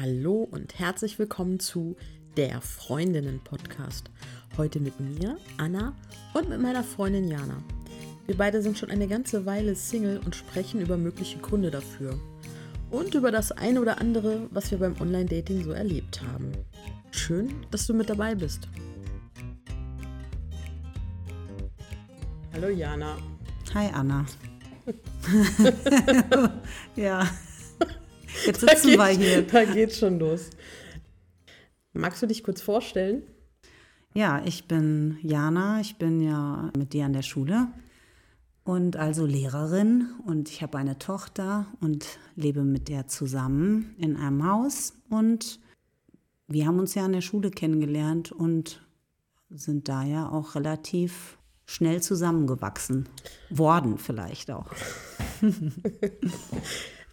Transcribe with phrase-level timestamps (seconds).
[0.00, 1.96] Hallo und herzlich willkommen zu
[2.38, 4.08] der Freundinnen-Podcast.
[4.56, 5.94] Heute mit mir, Anna,
[6.32, 7.62] und mit meiner Freundin Jana.
[8.24, 12.18] Wir beide sind schon eine ganze Weile Single und sprechen über mögliche Gründe dafür.
[12.90, 16.52] Und über das eine oder andere, was wir beim Online-Dating so erlebt haben.
[17.10, 18.68] Schön, dass du mit dabei bist.
[22.54, 23.18] Hallo Jana.
[23.74, 24.24] Hi Anna.
[26.96, 27.28] ja.
[28.46, 29.42] Jetzt sitzen wir hier.
[29.52, 30.50] Da geht's schon los.
[31.92, 33.22] Magst du dich kurz vorstellen?
[34.14, 35.80] Ja, ich bin Jana.
[35.80, 37.68] Ich bin ja mit dir an der Schule
[38.64, 44.48] und also Lehrerin und ich habe eine Tochter und lebe mit der zusammen in einem
[44.48, 45.58] Haus und
[46.46, 48.86] wir haben uns ja an der Schule kennengelernt und
[49.50, 53.08] sind da ja auch relativ schnell zusammengewachsen
[53.50, 54.66] worden vielleicht auch.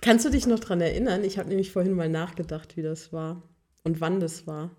[0.01, 1.23] Kannst du dich noch daran erinnern?
[1.23, 3.43] Ich habe nämlich vorhin mal nachgedacht, wie das war
[3.83, 4.71] und wann das war.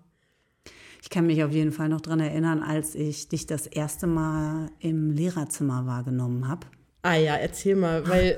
[1.01, 4.69] Ich kann mich auf jeden Fall noch daran erinnern, als ich dich das erste Mal
[4.79, 6.67] im Lehrerzimmer wahrgenommen habe.
[7.01, 8.37] Ah ja, erzähl mal, weil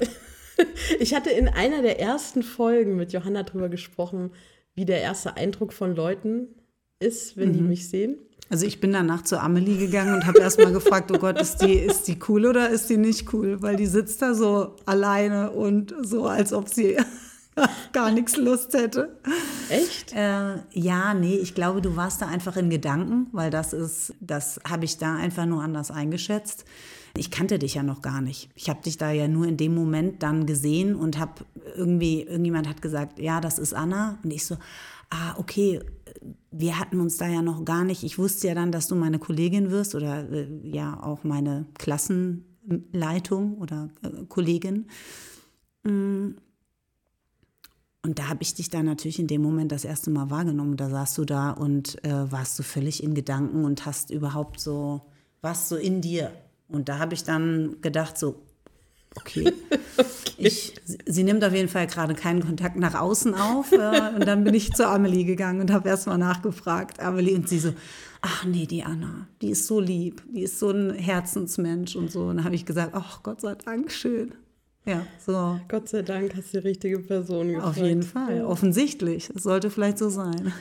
[0.99, 4.31] ich hatte in einer der ersten Folgen mit Johanna darüber gesprochen,
[4.75, 6.47] wie der erste Eindruck von Leuten
[7.03, 7.53] ist, wenn mhm.
[7.53, 8.17] die mich sehen.
[8.49, 11.73] Also ich bin danach zu Amelie gegangen und habe erstmal gefragt, oh Gott, ist die,
[11.73, 13.61] ist die cool oder ist die nicht cool?
[13.61, 16.97] Weil die sitzt da so alleine und so, als ob sie
[17.93, 19.17] gar nichts Lust hätte.
[19.69, 20.13] Echt?
[20.13, 24.59] Äh, ja, nee, ich glaube, du warst da einfach in Gedanken, weil das ist, das
[24.67, 26.65] habe ich da einfach nur anders eingeschätzt.
[27.15, 28.49] Ich kannte dich ja noch gar nicht.
[28.55, 31.45] Ich habe dich da ja nur in dem Moment dann gesehen und habe
[31.75, 34.17] irgendwie, irgendjemand hat gesagt, ja, das ist Anna.
[34.23, 34.57] Und ich so,
[35.13, 35.79] ah, okay,
[36.51, 39.19] wir hatten uns da ja noch gar nicht, ich wusste ja dann, dass du meine
[39.19, 44.87] Kollegin wirst oder äh, ja auch meine Klassenleitung oder äh, Kollegin.
[45.83, 46.35] Mm.
[48.05, 50.75] Und da habe ich dich dann natürlich in dem Moment das erste Mal wahrgenommen.
[50.75, 55.03] Da saßt du da und äh, warst du völlig in Gedanken und hast überhaupt so,
[55.41, 56.33] warst so in dir.
[56.67, 58.43] Und da habe ich dann gedacht, so,
[59.15, 59.51] okay.
[59.97, 60.33] okay.
[60.37, 60.73] Ich,
[61.05, 63.71] sie nimmt auf jeden Fall gerade keinen Kontakt nach außen auf.
[63.71, 66.99] Äh, und dann bin ich zu Amelie gegangen und habe erst mal nachgefragt.
[66.99, 67.73] Amelie und sie so,
[68.21, 72.21] ach nee, die Anna, die ist so lieb, die ist so ein Herzensmensch und so.
[72.21, 74.33] Und dann habe ich gesagt, ach Gott sei Dank, schön.
[74.85, 75.59] Ja, so.
[75.69, 77.67] Gott sei Dank hast du die richtige Person gefragt.
[77.67, 78.45] Auf jeden Fall, ja.
[78.45, 79.29] offensichtlich.
[79.33, 80.53] Es sollte vielleicht so sein.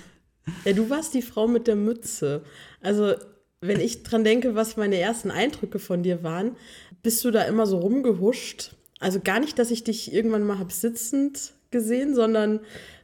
[0.64, 2.42] Ja, du warst die Frau mit der Mütze.
[2.80, 3.14] Also,
[3.62, 6.56] wenn ich dran denke, was meine ersten Eindrücke von dir waren,
[7.02, 8.74] bist du da immer so rumgehuscht.
[8.98, 12.60] Also gar nicht, dass ich dich irgendwann mal hab sitzend gesehen, sondern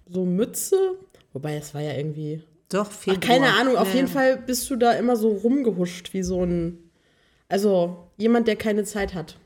[0.08, 0.76] so Mütze.
[1.32, 2.42] Wobei, es war ja irgendwie.
[2.68, 3.14] Doch, viel.
[3.16, 3.94] Ach, keine Ahnung, auf ja.
[3.94, 6.78] jeden Fall bist du da immer so rumgehuscht, wie so ein.
[7.48, 9.38] Also jemand, der keine Zeit hat.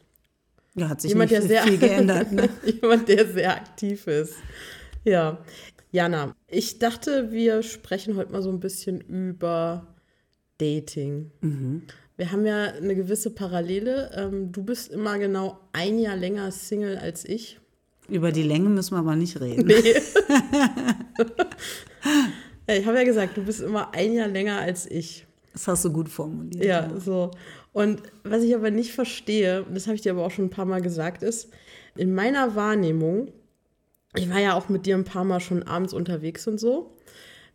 [0.74, 2.32] Ja, hat sich jemand, der sehr, viel geändert.
[2.32, 2.48] Ne?
[2.64, 4.34] jemand, der sehr aktiv ist.
[5.04, 5.38] Ja.
[5.90, 9.91] Jana, ich dachte, wir sprechen heute mal so ein bisschen über
[10.62, 11.30] Dating.
[11.40, 11.82] Mhm.
[12.16, 14.10] Wir haben ja eine gewisse Parallele.
[14.14, 17.58] Ähm, du bist immer genau ein Jahr länger Single als ich.
[18.08, 19.66] Über die Länge müssen wir aber nicht reden.
[19.66, 19.74] Nee.
[22.78, 25.26] ich habe ja gesagt, du bist immer ein Jahr länger als ich.
[25.52, 26.64] Das hast du gut formuliert.
[26.64, 27.00] Ja, ja.
[27.00, 27.30] so.
[27.72, 30.66] Und was ich aber nicht verstehe, das habe ich dir aber auch schon ein paar
[30.66, 31.48] Mal gesagt, ist,
[31.96, 33.32] in meiner Wahrnehmung,
[34.14, 36.94] ich war ja auch mit dir ein paar Mal schon abends unterwegs und so,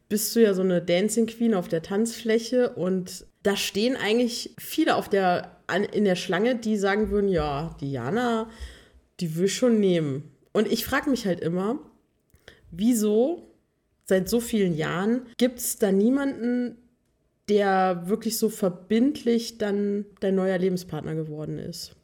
[0.10, 4.96] bist du ja so eine Dancing Queen auf der Tanzfläche und da stehen eigentlich viele
[4.96, 5.58] auf der,
[5.94, 8.50] in der Schlange, die sagen würden, ja, Diana,
[9.20, 10.32] die will schon nehmen.
[10.54, 11.80] Und ich frage mich halt immer,
[12.72, 13.54] wieso
[14.06, 16.78] seit so vielen Jahren gibt es da niemanden,
[17.50, 21.97] der wirklich so verbindlich dann dein neuer Lebenspartner geworden ist?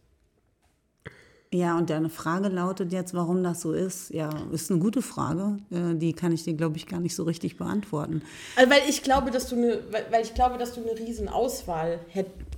[1.54, 4.10] Ja, und deine Frage lautet jetzt, warum das so ist.
[4.10, 5.58] Ja, ist eine gute Frage.
[5.70, 8.24] Äh, die kann ich dir, glaube ich, gar nicht so richtig beantworten.
[8.56, 12.00] Also, weil ich glaube, dass du eine, weil, ich glaube, dass du eine riesen Auswahl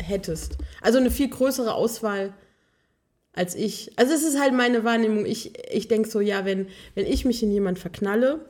[0.02, 0.58] hättest.
[0.82, 2.34] Also eine viel größere Auswahl
[3.34, 3.92] als ich.
[3.98, 5.26] Also es ist halt meine Wahrnehmung.
[5.26, 8.46] Ich, ich denke so, ja, wenn, wenn ich mich in jemanden verknalle,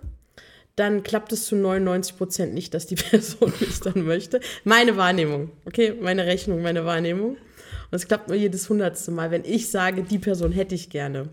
[0.75, 4.41] dann klappt es zu 99 Prozent nicht, dass die Person mich dann möchte.
[4.63, 5.95] Meine Wahrnehmung, okay?
[5.99, 7.37] Meine Rechnung, meine Wahrnehmung.
[7.91, 11.29] Und es klappt nur jedes hundertste Mal, wenn ich sage, die Person hätte ich gerne.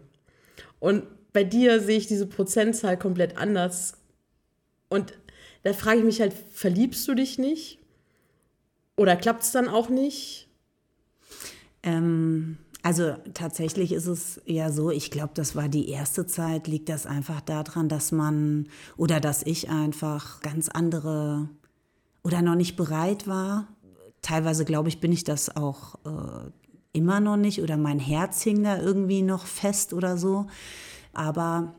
[0.81, 3.95] Und bei dir sehe ich diese Prozentzahl komplett anders.
[4.89, 5.15] Und
[5.63, 7.79] da frage ich mich halt, verliebst du dich nicht?
[8.97, 10.49] Oder klappt es dann auch nicht?
[11.83, 16.89] Ähm, also tatsächlich ist es ja so, ich glaube, das war die erste Zeit, liegt
[16.89, 18.67] das einfach daran, dass man
[18.97, 21.49] oder dass ich einfach ganz andere
[22.25, 23.69] oder noch nicht bereit war,
[24.23, 26.51] teilweise glaube ich, bin ich das auch äh,
[26.93, 30.47] immer noch nicht oder mein Herz hing da irgendwie noch fest oder so.
[31.13, 31.75] Aber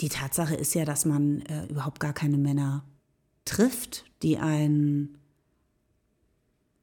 [0.00, 2.84] die Tatsache ist ja, dass man äh, überhaupt gar keine Männer
[3.44, 5.18] trifft, die einen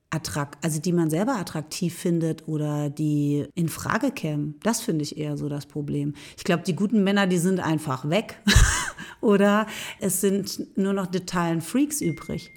[0.09, 4.59] attrakt, also die man selber attraktiv findet oder die in Frage kämen.
[4.61, 6.13] Das finde ich eher so das Problem.
[6.37, 8.39] Ich glaube, die guten Männer, die sind einfach weg.
[9.21, 9.65] oder
[9.99, 12.51] es sind nur noch totalen Freaks übrig.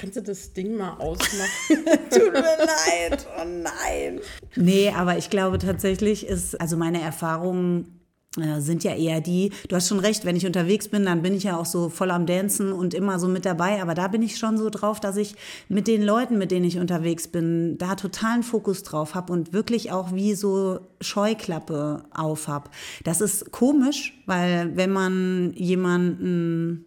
[0.00, 1.50] Kannst du das Ding mal ausmachen?
[2.10, 4.20] Tut mir leid, oh nein.
[4.56, 8.00] Nee, aber ich glaube tatsächlich ist, also meine Erfahrungen
[8.38, 11.34] äh, sind ja eher die, du hast schon recht, wenn ich unterwegs bin, dann bin
[11.34, 14.22] ich ja auch so voll am Dancen und immer so mit dabei, aber da bin
[14.22, 15.34] ich schon so drauf, dass ich
[15.68, 19.92] mit den Leuten, mit denen ich unterwegs bin, da totalen Fokus drauf habe und wirklich
[19.92, 22.70] auch wie so Scheuklappe auf habe.
[23.04, 26.86] Das ist komisch, weil wenn man jemanden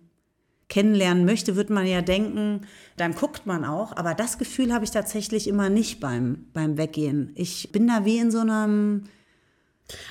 [0.73, 2.61] kennenlernen möchte, wird man ja denken,
[2.97, 7.31] dann guckt man auch, aber das Gefühl habe ich tatsächlich immer nicht beim, beim Weggehen.
[7.35, 9.03] Ich bin da wie in so einem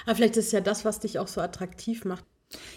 [0.05, 2.25] aber vielleicht ist es ja das, was dich auch so attraktiv macht.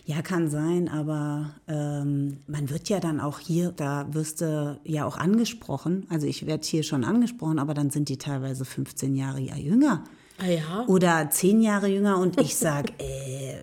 [0.05, 5.05] Ja, kann sein, aber ähm, man wird ja dann auch hier, da wirst du ja
[5.05, 6.07] auch angesprochen.
[6.09, 10.05] Also ich werde hier schon angesprochen, aber dann sind die teilweise 15 Jahre jünger.
[10.37, 10.85] Ah ja.
[10.87, 13.55] Oder 10 Jahre jünger und ich sage, äh,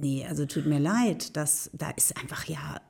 [0.00, 2.80] nee, also tut mir leid, das, da ist einfach ja.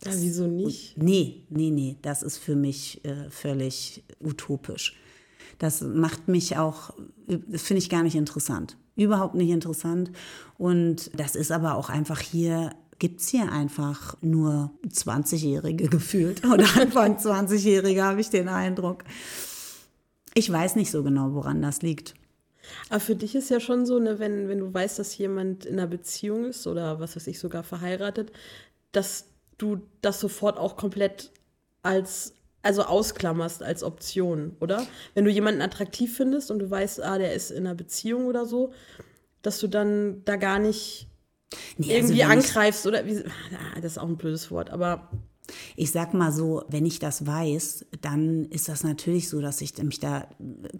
[0.00, 0.98] Das, ja, wieso nicht?
[0.98, 4.96] Nee, nee, nee, das ist für mich äh, völlig utopisch.
[5.58, 6.90] Das macht mich auch,
[7.26, 8.76] das finde ich gar nicht interessant.
[8.94, 10.10] Überhaupt nicht interessant.
[10.58, 16.66] Und das ist aber auch einfach hier gibt es hier einfach nur 20-Jährige gefühlt oder
[16.80, 19.04] Anfang 20-Jährige, habe ich den Eindruck.
[20.36, 22.14] Ich weiß nicht so genau, woran das liegt.
[22.90, 25.78] Aber für dich ist ja schon so, ne, wenn, wenn du weißt, dass jemand in
[25.78, 28.32] einer Beziehung ist oder was weiß ich, sogar verheiratet,
[28.92, 31.30] dass du das sofort auch komplett
[31.82, 34.86] als also ausklammerst als Option, oder?
[35.14, 38.44] Wenn du jemanden attraktiv findest und du weißt, ah, der ist in einer Beziehung oder
[38.44, 38.74] so,
[39.40, 41.06] dass du dann da gar nicht
[41.78, 45.08] nee, also irgendwie angreifst oder wie, ah, das ist auch ein blödes Wort, aber
[45.76, 49.76] ich sag mal so, wenn ich das weiß, dann ist das natürlich so, dass ich
[49.82, 50.26] mich da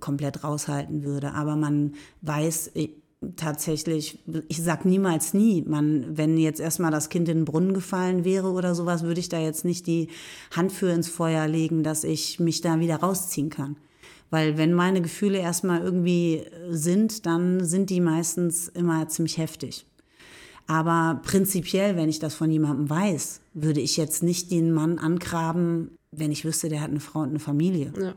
[0.01, 1.33] komplett raushalten würde.
[1.33, 2.73] Aber man weiß,
[3.37, 4.19] tatsächlich,
[4.49, 8.51] ich sag niemals nie, man, wenn jetzt erstmal das Kind in den Brunnen gefallen wäre
[8.51, 10.09] oder sowas, würde ich da jetzt nicht die
[10.55, 13.77] Hand für ins Feuer legen, dass ich mich da wieder rausziehen kann.
[14.31, 19.87] Weil wenn meine Gefühle erstmal irgendwie sind, dann sind die meistens immer ziemlich heftig.
[20.67, 25.97] Aber prinzipiell, wenn ich das von jemandem weiß, würde ich jetzt nicht den Mann angraben,
[26.11, 27.93] wenn ich wüsste, der hat eine Frau und eine Familie.
[28.01, 28.15] Ja.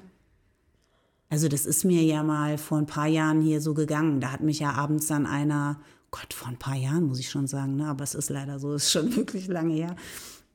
[1.29, 4.19] Also das ist mir ja mal vor ein paar Jahren hier so gegangen.
[4.19, 5.79] Da hat mich ja abends dann einer,
[6.09, 7.87] Gott, vor ein paar Jahren muss ich schon sagen, ne?
[7.87, 9.95] aber es ist leider so, es ist schon wirklich lange her.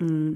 [0.01, 0.35] Mm,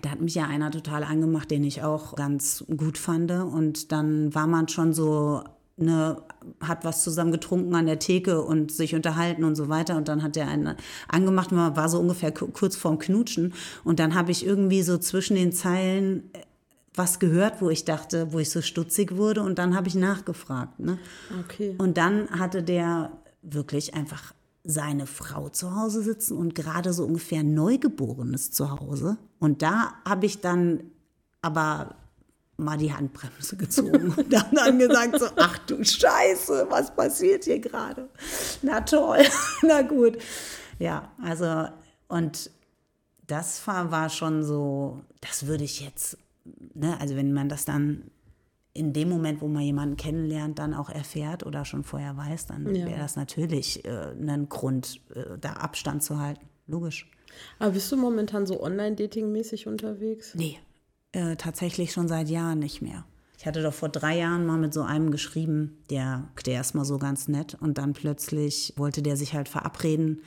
[0.00, 3.30] da hat mich ja einer total angemacht, den ich auch ganz gut fand.
[3.32, 5.42] Und dann war man schon so,
[5.76, 6.22] ne,
[6.60, 9.96] hat was zusammen getrunken an der Theke und sich unterhalten und so weiter.
[9.96, 10.76] Und dann hat der einen
[11.08, 13.54] angemacht, man war so ungefähr kurz vorm Knutschen.
[13.82, 16.30] Und dann habe ich irgendwie so zwischen den Zeilen
[16.94, 20.78] was gehört, wo ich dachte, wo ich so stutzig wurde und dann habe ich nachgefragt.
[20.78, 20.98] Ne?
[21.44, 21.74] Okay.
[21.78, 23.10] Und dann hatte der
[23.42, 24.32] wirklich einfach
[24.62, 29.18] seine Frau zu Hause sitzen und gerade so ungefähr Neugeborenes zu Hause.
[29.38, 30.84] Und da habe ich dann
[31.42, 31.96] aber
[32.56, 37.58] mal die Handbremse gezogen und dann, dann gesagt so, ach du Scheiße, was passiert hier
[37.58, 38.08] gerade?
[38.62, 39.24] Na toll,
[39.62, 40.18] na gut.
[40.78, 41.68] Ja, also
[42.08, 42.50] und
[43.26, 46.18] das war, war schon so, das würde ich jetzt
[46.74, 48.04] ne, also wenn man das dann
[48.72, 52.74] in dem Moment, wo man jemanden kennenlernt, dann auch erfährt oder schon vorher weiß, dann
[52.74, 52.86] ja.
[52.86, 56.48] wäre das natürlich äh, ein Grund, äh, da Abstand zu halten.
[56.66, 57.08] Logisch.
[57.58, 60.34] Aber bist du momentan so online-dating-mäßig unterwegs?
[60.34, 60.58] Nee,
[61.14, 63.04] äh, tatsächlich schon seit Jahren nicht mehr.
[63.38, 66.84] Ich hatte doch vor drei Jahren mal mit so einem geschrieben, der, der ist mal
[66.84, 70.22] so ganz nett und dann plötzlich wollte der sich halt verabreden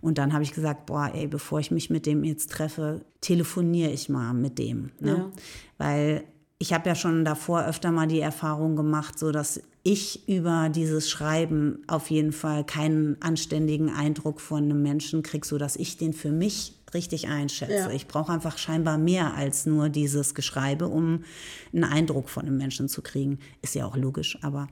[0.00, 3.90] und dann habe ich gesagt, boah, ey, bevor ich mich mit dem jetzt treffe, telefoniere
[3.90, 4.90] ich mal mit dem.
[4.98, 5.16] Ne?
[5.16, 5.30] Ja.
[5.78, 6.24] Weil
[6.58, 11.08] ich habe ja schon davor öfter mal die Erfahrung gemacht, so dass ich über dieses
[11.08, 16.12] Schreiben auf jeden Fall keinen anständigen Eindruck von einem Menschen kriege, so dass ich den
[16.12, 17.72] für mich richtig einschätze.
[17.72, 17.90] Ja.
[17.90, 21.24] Ich brauche einfach scheinbar mehr als nur dieses Geschreibe, um
[21.72, 23.38] einen Eindruck von einem Menschen zu kriegen.
[23.62, 24.68] Ist ja auch logisch, aber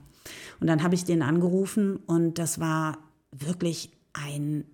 [0.60, 2.98] und dann habe ich den angerufen und das war
[3.32, 4.64] wirklich ein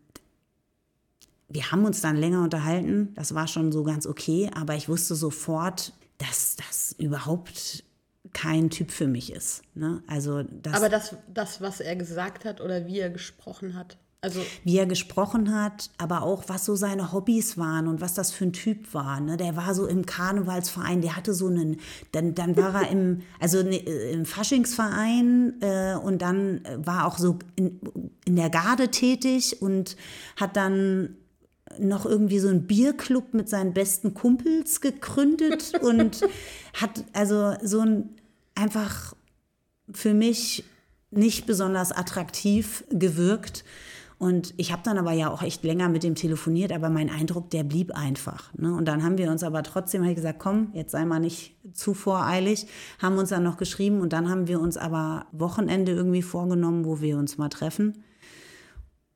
[1.49, 5.15] wir haben uns dann länger unterhalten, das war schon so ganz okay, aber ich wusste
[5.15, 7.85] sofort, dass das überhaupt
[8.33, 9.63] kein Typ für mich ist.
[9.75, 10.03] Ne?
[10.07, 14.41] Also das aber das, das, was er gesagt hat oder wie er gesprochen hat, Also
[14.65, 18.45] wie er gesprochen hat, aber auch was so seine Hobbys waren und was das für
[18.45, 19.21] ein Typ war.
[19.21, 19.37] Ne?
[19.37, 21.77] Der war so im Karnevalsverein, der hatte so einen,
[22.13, 27.39] dann, dann war er im, also ne, im Faschingsverein äh, und dann war auch so
[27.57, 27.81] in,
[28.25, 29.97] in der Garde tätig und
[30.37, 31.17] hat dann
[31.79, 36.23] noch irgendwie so einen Bierclub mit seinen besten Kumpels gegründet und
[36.75, 38.11] hat also so ein
[38.55, 39.15] einfach
[39.93, 40.65] für mich
[41.11, 43.65] nicht besonders attraktiv gewirkt.
[44.19, 47.51] Und ich habe dann aber ja auch echt länger mit dem telefoniert, aber mein Eindruck,
[47.51, 48.53] der blieb einfach.
[48.55, 48.73] Ne?
[48.75, 51.95] Und dann haben wir uns aber trotzdem ich gesagt, komm, jetzt sei mal nicht zu
[51.95, 52.67] voreilig,
[53.01, 57.01] haben uns dann noch geschrieben und dann haben wir uns aber Wochenende irgendwie vorgenommen, wo
[57.01, 58.05] wir uns mal treffen.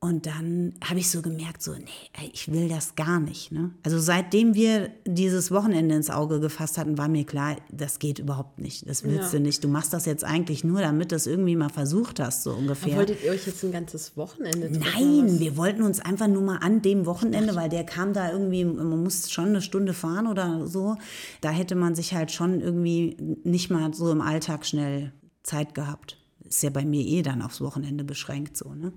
[0.00, 3.50] Und dann habe ich so gemerkt, so, nee, ich will das gar nicht.
[3.50, 3.72] Ne?
[3.82, 8.60] Also seitdem wir dieses Wochenende ins Auge gefasst hatten, war mir klar, das geht überhaupt
[8.60, 8.88] nicht.
[8.88, 9.38] Das willst ja.
[9.38, 9.64] du nicht.
[9.64, 12.92] Du machst das jetzt eigentlich nur, damit du es irgendwie mal versucht hast, so ungefähr.
[12.92, 15.24] Aber wolltet ihr euch jetzt ein ganzes Wochenende treffen?
[15.26, 18.64] Nein, wir wollten uns einfach nur mal an dem Wochenende, weil der kam da irgendwie,
[18.64, 20.96] man muss schon eine Stunde fahren oder so.
[21.40, 25.12] Da hätte man sich halt schon irgendwie nicht mal so im Alltag schnell
[25.42, 26.18] Zeit gehabt.
[26.44, 28.92] Ist ja bei mir eh dann aufs Wochenende beschränkt so, ne?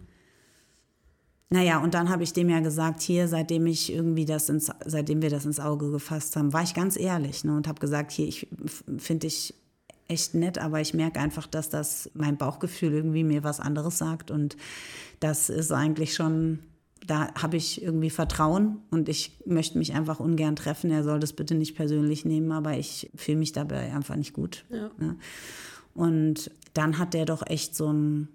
[1.53, 5.21] Naja, und dann habe ich dem ja gesagt, hier, seitdem ich irgendwie das ins, seitdem
[5.21, 8.25] wir das ins Auge gefasst haben, war ich ganz ehrlich ne, und habe gesagt, hier,
[8.25, 8.47] ich
[8.97, 9.53] finde ich
[10.07, 14.31] echt nett, aber ich merke einfach, dass das mein Bauchgefühl irgendwie mir was anderes sagt
[14.31, 14.55] und
[15.19, 16.59] das ist eigentlich schon,
[17.05, 20.89] da habe ich irgendwie Vertrauen und ich möchte mich einfach ungern treffen.
[20.89, 24.63] Er soll das bitte nicht persönlich nehmen, aber ich fühle mich dabei einfach nicht gut.
[24.69, 24.89] Ja.
[24.97, 25.17] Ne?
[25.93, 28.29] Und dann hat der doch echt so ein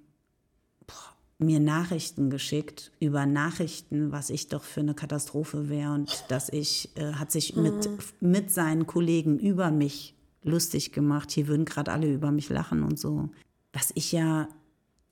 [1.39, 6.91] mir Nachrichten geschickt über Nachrichten, was ich doch für eine Katastrophe wäre und dass ich,
[6.97, 7.91] äh, hat sich mit,
[8.21, 11.31] mit seinen Kollegen über mich lustig gemacht.
[11.31, 13.29] Hier würden gerade alle über mich lachen und so.
[13.73, 14.49] Was ich ja,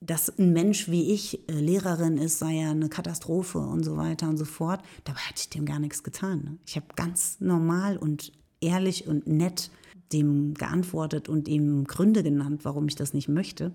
[0.00, 4.28] dass ein Mensch wie ich äh, Lehrerin ist, sei ja eine Katastrophe und so weiter
[4.28, 4.82] und so fort.
[5.04, 6.42] Dabei hatte ich dem gar nichts getan.
[6.44, 6.58] Ne?
[6.66, 9.70] Ich habe ganz normal und ehrlich und nett
[10.12, 13.72] dem geantwortet und ihm Gründe genannt, warum ich das nicht möchte.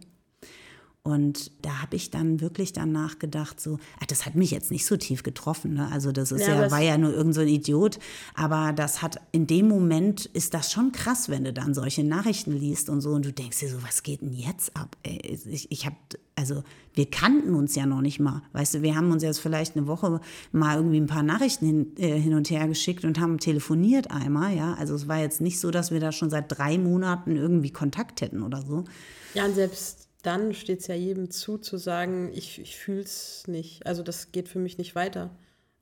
[1.02, 4.86] Und da habe ich dann wirklich danach gedacht, so, ach, das hat mich jetzt nicht
[4.86, 5.76] so tief getroffen.
[5.76, 5.90] Ne?
[5.92, 8.00] Also das ist ja, ja war ja nur irgendein so Idiot.
[8.36, 12.52] Aber das hat in dem Moment ist das schon krass, wenn du dann solche Nachrichten
[12.52, 14.98] liest und so und du denkst dir so, was geht denn jetzt ab?
[15.04, 15.96] Ey, ich, ich habe
[16.36, 16.64] also
[16.94, 18.42] wir kannten uns ja noch nicht mal.
[18.54, 21.98] Weißt du, wir haben uns jetzt vielleicht eine Woche mal irgendwie ein paar Nachrichten hin,
[21.98, 24.74] äh, hin, und her geschickt und haben telefoniert einmal, ja.
[24.76, 28.22] Also es war jetzt nicht so, dass wir da schon seit drei Monaten irgendwie Kontakt
[28.22, 28.86] hätten oder so.
[29.34, 33.44] Ja, und selbst dann steht es ja jedem zu, zu sagen, ich, ich fühle es
[33.48, 33.86] nicht.
[33.86, 35.30] Also das geht für mich nicht weiter.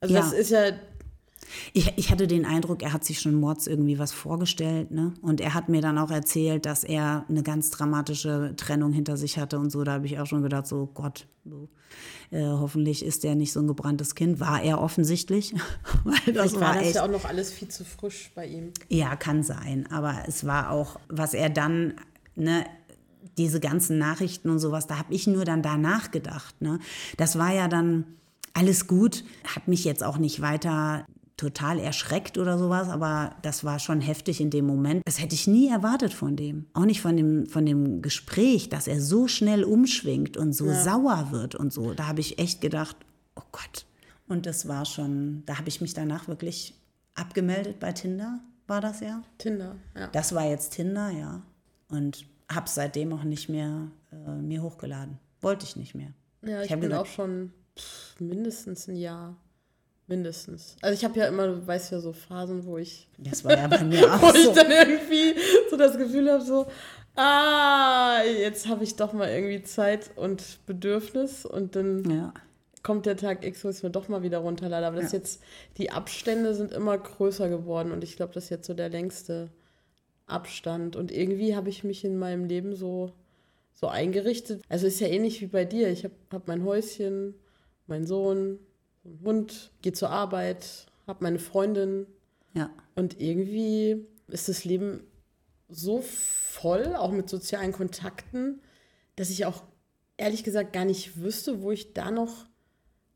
[0.00, 0.20] Also ja.
[0.20, 0.72] das ist ja.
[1.72, 5.14] Ich, ich hatte den Eindruck, er hat sich schon Mords irgendwie was vorgestellt, ne?
[5.22, 9.38] Und er hat mir dann auch erzählt, dass er eine ganz dramatische Trennung hinter sich
[9.38, 9.82] hatte und so.
[9.82, 11.68] Da habe ich auch schon gedacht, so Gott, so,
[12.30, 14.40] äh, hoffentlich ist er nicht so ein gebranntes Kind.
[14.40, 15.54] War er offensichtlich.
[16.04, 18.72] Weil das war, war das echt, ja auch noch alles viel zu frisch bei ihm.
[18.88, 19.86] Ja, kann sein.
[19.90, 21.94] Aber es war auch, was er dann,
[22.36, 22.66] ne,
[23.36, 26.60] diese ganzen Nachrichten und sowas, da habe ich nur dann danach gedacht.
[26.60, 26.78] Ne?
[27.16, 28.04] Das war ja dann
[28.54, 31.06] alles gut, hat mich jetzt auch nicht weiter
[31.36, 35.02] total erschreckt oder sowas, aber das war schon heftig in dem Moment.
[35.06, 36.66] Das hätte ich nie erwartet von dem.
[36.74, 40.82] Auch nicht von dem, von dem Gespräch, dass er so schnell umschwingt und so ja.
[40.82, 41.94] sauer wird und so.
[41.94, 42.96] Da habe ich echt gedacht,
[43.36, 43.86] oh Gott.
[44.26, 46.74] Und das war schon, da habe ich mich danach wirklich
[47.14, 49.22] abgemeldet bei Tinder, war das ja?
[49.38, 50.08] Tinder, ja.
[50.08, 51.42] Das war jetzt Tinder, ja.
[51.88, 55.18] Und habe seitdem auch nicht mehr äh, mir hochgeladen.
[55.40, 56.12] Wollte ich nicht mehr.
[56.42, 59.36] Ja, ich, ich bin gesagt, auch schon pff, mindestens ein Jahr.
[60.06, 60.76] Mindestens.
[60.80, 63.10] Also ich habe ja immer, du weißt ja, so Phasen, wo ich.
[63.18, 64.22] Das war ja bei mir auch.
[64.22, 64.38] wo so.
[64.38, 65.34] ich dann irgendwie
[65.70, 66.66] so das Gefühl habe, so,
[67.14, 72.34] ah, jetzt habe ich doch mal irgendwie Zeit und Bedürfnis und dann ja.
[72.82, 74.86] kommt der Tag X, wo ich es mir doch mal wieder runterlade.
[74.86, 75.18] Aber das ja.
[75.18, 75.42] jetzt,
[75.76, 79.50] die Abstände sind immer größer geworden und ich glaube, das ist jetzt so der längste
[80.28, 80.96] Abstand.
[80.96, 83.12] Und irgendwie habe ich mich in meinem Leben so,
[83.72, 84.62] so eingerichtet.
[84.68, 85.88] Also ist ja ähnlich wie bei dir.
[85.90, 87.34] Ich habe hab mein Häuschen,
[87.86, 88.58] meinen Sohn,
[89.04, 92.06] einen Hund, gehe zur Arbeit, habe meine Freundin.
[92.54, 92.70] Ja.
[92.94, 95.04] Und irgendwie ist das Leben
[95.68, 98.60] so voll, auch mit sozialen Kontakten,
[99.16, 99.62] dass ich auch
[100.16, 102.46] ehrlich gesagt gar nicht wüsste, wo ich da noch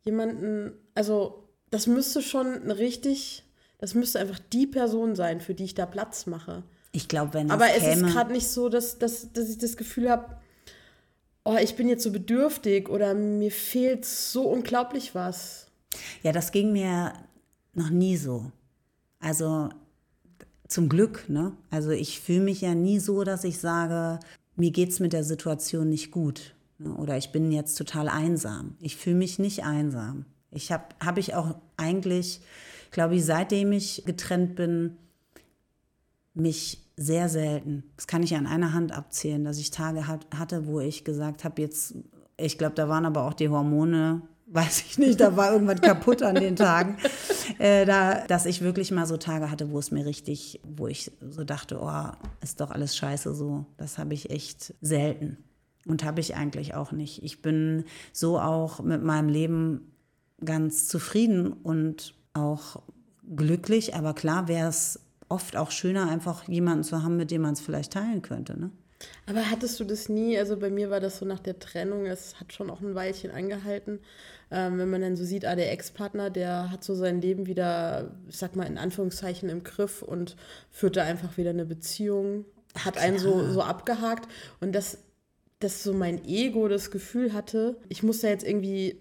[0.04, 3.44] jemanden, also das müsste schon richtig,
[3.78, 6.62] das müsste einfach die Person sein, für die ich da Platz mache.
[6.92, 9.76] Ich glaube, wenn es Aber es ist gerade nicht so, dass, dass, dass ich das
[9.76, 10.36] Gefühl habe,
[11.44, 15.68] oh, ich bin jetzt so bedürftig oder mir fehlt so unglaublich was.
[16.22, 17.14] Ja, das ging mir
[17.74, 18.52] noch nie so.
[19.20, 19.70] Also
[20.68, 21.52] zum Glück, ne?
[21.70, 24.20] Also ich fühle mich ja nie so, dass ich sage,
[24.56, 26.54] mir geht es mit der Situation nicht gut.
[26.78, 26.94] Ne?
[26.94, 28.76] Oder ich bin jetzt total einsam.
[28.80, 30.26] Ich fühle mich nicht einsam.
[30.50, 32.40] Ich habe hab ich auch eigentlich,
[32.90, 34.96] glaube ich, seitdem ich getrennt bin,
[36.34, 40.66] mich sehr selten, das kann ich an einer Hand abzählen, dass ich Tage hat, hatte,
[40.66, 41.94] wo ich gesagt habe, jetzt,
[42.36, 46.22] ich glaube, da waren aber auch die Hormone, weiß ich nicht, da war irgendwas kaputt
[46.22, 46.98] an den Tagen,
[47.58, 51.10] äh, da, dass ich wirklich mal so Tage hatte, wo es mir richtig, wo ich
[51.20, 52.10] so dachte, oh,
[52.42, 53.64] ist doch alles scheiße so.
[53.78, 55.38] Das habe ich echt selten.
[55.86, 57.24] Und habe ich eigentlich auch nicht.
[57.24, 59.92] Ich bin so auch mit meinem Leben
[60.44, 62.82] ganz zufrieden und auch
[63.34, 63.94] glücklich.
[63.96, 65.00] Aber klar wäre es
[65.32, 68.58] oft auch schöner, einfach jemanden zu haben, mit dem man es vielleicht teilen könnte.
[68.58, 68.70] Ne?
[69.26, 70.38] Aber hattest du das nie?
[70.38, 73.30] Also bei mir war das so nach der Trennung, es hat schon auch ein Weilchen
[73.30, 73.98] angehalten.
[74.50, 78.14] Ähm, wenn man dann so sieht, ah, der Ex-Partner, der hat so sein Leben wieder,
[78.28, 80.36] ich sag mal in Anführungszeichen, im Griff und
[80.70, 82.44] führte einfach wieder eine Beziehung,
[82.78, 84.28] hat einen so, so abgehakt.
[84.60, 84.98] Und das
[85.62, 88.98] dass so mein Ego das Gefühl hatte, ich muss da jetzt irgendwie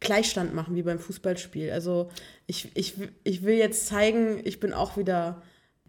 [0.00, 1.70] Gleichstand machen wie beim Fußballspiel.
[1.70, 2.10] Also
[2.46, 5.42] ich, ich, ich will jetzt zeigen, ich bin auch wieder,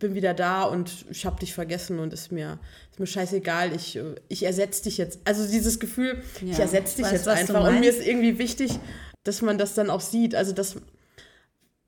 [0.03, 2.59] bin wieder da und ich habe dich vergessen und ist mir,
[2.91, 5.21] ist mir scheißegal, ich, ich ersetze dich jetzt.
[5.23, 7.65] Also dieses Gefühl, ja, ich ersetze dich jetzt einfach.
[7.65, 8.77] Und mir ist irgendwie wichtig,
[9.23, 10.35] dass man das dann auch sieht.
[10.35, 10.75] Also das,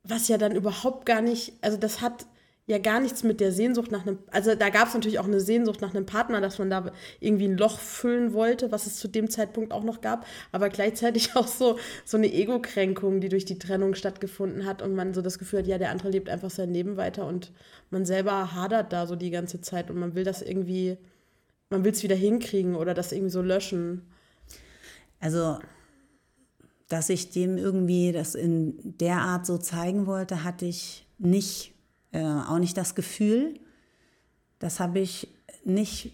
[0.04, 2.26] was ja dann überhaupt gar nicht, also das hat
[2.68, 5.40] ja gar nichts mit der Sehnsucht nach einem, also da gab es natürlich auch eine
[5.40, 9.08] Sehnsucht nach einem Partner, dass man da irgendwie ein Loch füllen wollte, was es zu
[9.08, 13.60] dem Zeitpunkt auch noch gab, aber gleichzeitig auch so, so eine Ego-Kränkung, die durch die
[13.60, 16.74] Trennung stattgefunden hat und man so das Gefühl hat, ja, der andere lebt einfach sein
[16.74, 17.52] Leben weiter und
[17.92, 20.98] man selber hadert da so die ganze Zeit und man will das irgendwie,
[21.70, 24.02] man will es wieder hinkriegen oder das irgendwie so löschen.
[25.20, 25.60] Also
[26.88, 31.75] dass ich dem irgendwie das in der Art so zeigen wollte, hatte ich nicht
[32.16, 33.60] äh, auch nicht das Gefühl.
[34.60, 35.28] Das habe ich
[35.66, 36.14] nicht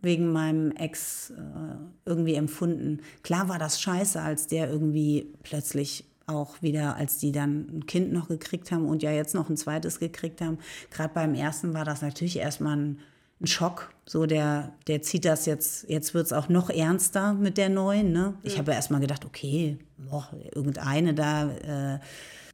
[0.00, 1.76] wegen meinem Ex äh,
[2.06, 3.00] irgendwie empfunden.
[3.22, 8.12] Klar war das scheiße, als der irgendwie plötzlich auch wieder, als die dann ein Kind
[8.12, 10.58] noch gekriegt haben und ja jetzt noch ein zweites gekriegt haben.
[10.90, 13.00] Gerade beim ersten war das natürlich erstmal ein,
[13.40, 13.92] ein Schock.
[14.06, 18.12] So, der, der zieht das jetzt, jetzt wird es auch noch ernster mit der neuen.
[18.12, 18.34] Ne?
[18.42, 18.60] Ich ja.
[18.60, 21.50] habe erstmal gedacht, okay, boah, irgendeine da.
[21.50, 21.98] Äh,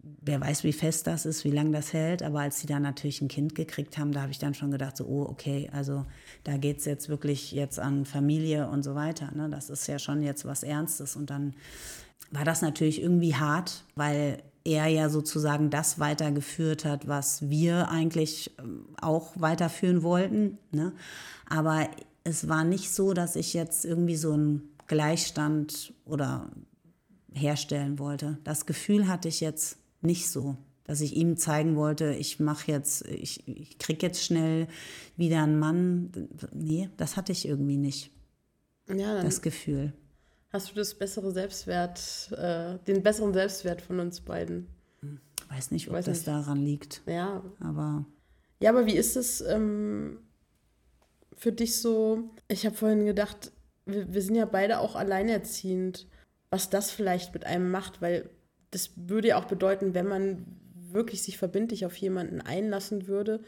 [0.03, 2.23] wer weiß, wie fest das ist, wie lange das hält.
[2.23, 4.97] Aber als sie dann natürlich ein Kind gekriegt haben, da habe ich dann schon gedacht,
[4.97, 6.07] so, oh, okay, also
[6.45, 9.31] da geht es jetzt wirklich jetzt an Familie und so weiter.
[9.35, 9.49] Ne?
[9.49, 11.17] Das ist ja schon jetzt was Ernstes.
[11.17, 11.55] Und dann
[12.31, 18.53] war das natürlich irgendwie hart, weil er ja sozusagen das weitergeführt hat, was wir eigentlich
[18.59, 20.59] ähm, auch weiterführen wollten.
[20.71, 20.93] Ne?
[21.49, 21.89] Aber
[22.25, 26.51] es war nicht so, dass ich jetzt irgendwie so einen Gleichstand oder
[27.33, 28.39] herstellen wollte.
[28.45, 30.57] Das Gefühl hatte ich jetzt nicht so.
[30.85, 34.67] Dass ich ihm zeigen wollte, ich mache jetzt, ich, ich krieg jetzt schnell
[35.17, 36.11] wieder einen Mann.
[36.53, 38.11] Nee, das hatte ich irgendwie nicht.
[38.89, 39.93] Ja, das Gefühl.
[40.53, 44.67] Hast du das bessere Selbstwert, äh, den besseren Selbstwert von uns beiden?
[45.49, 46.29] Weiß nicht, ob Weiß das nicht.
[46.29, 47.03] daran liegt.
[47.07, 47.43] Ja.
[47.61, 48.05] Aber.
[48.61, 50.19] Ja, aber wie ist es ähm,
[51.37, 52.31] für dich so?
[52.49, 53.53] Ich habe vorhin gedacht,
[53.87, 56.07] wir, wir sind ja beide auch alleinerziehend,
[56.51, 58.31] was das vielleicht mit einem macht, weil
[58.71, 60.47] das würde ja auch bedeuten, wenn man
[60.91, 63.41] wirklich sich verbindlich auf jemanden einlassen würde,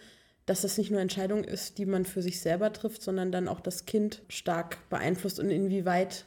[0.47, 3.61] dass das nicht nur Entscheidung ist, die man für sich selber trifft, sondern dann auch
[3.61, 6.27] das Kind stark beeinflusst und inwieweit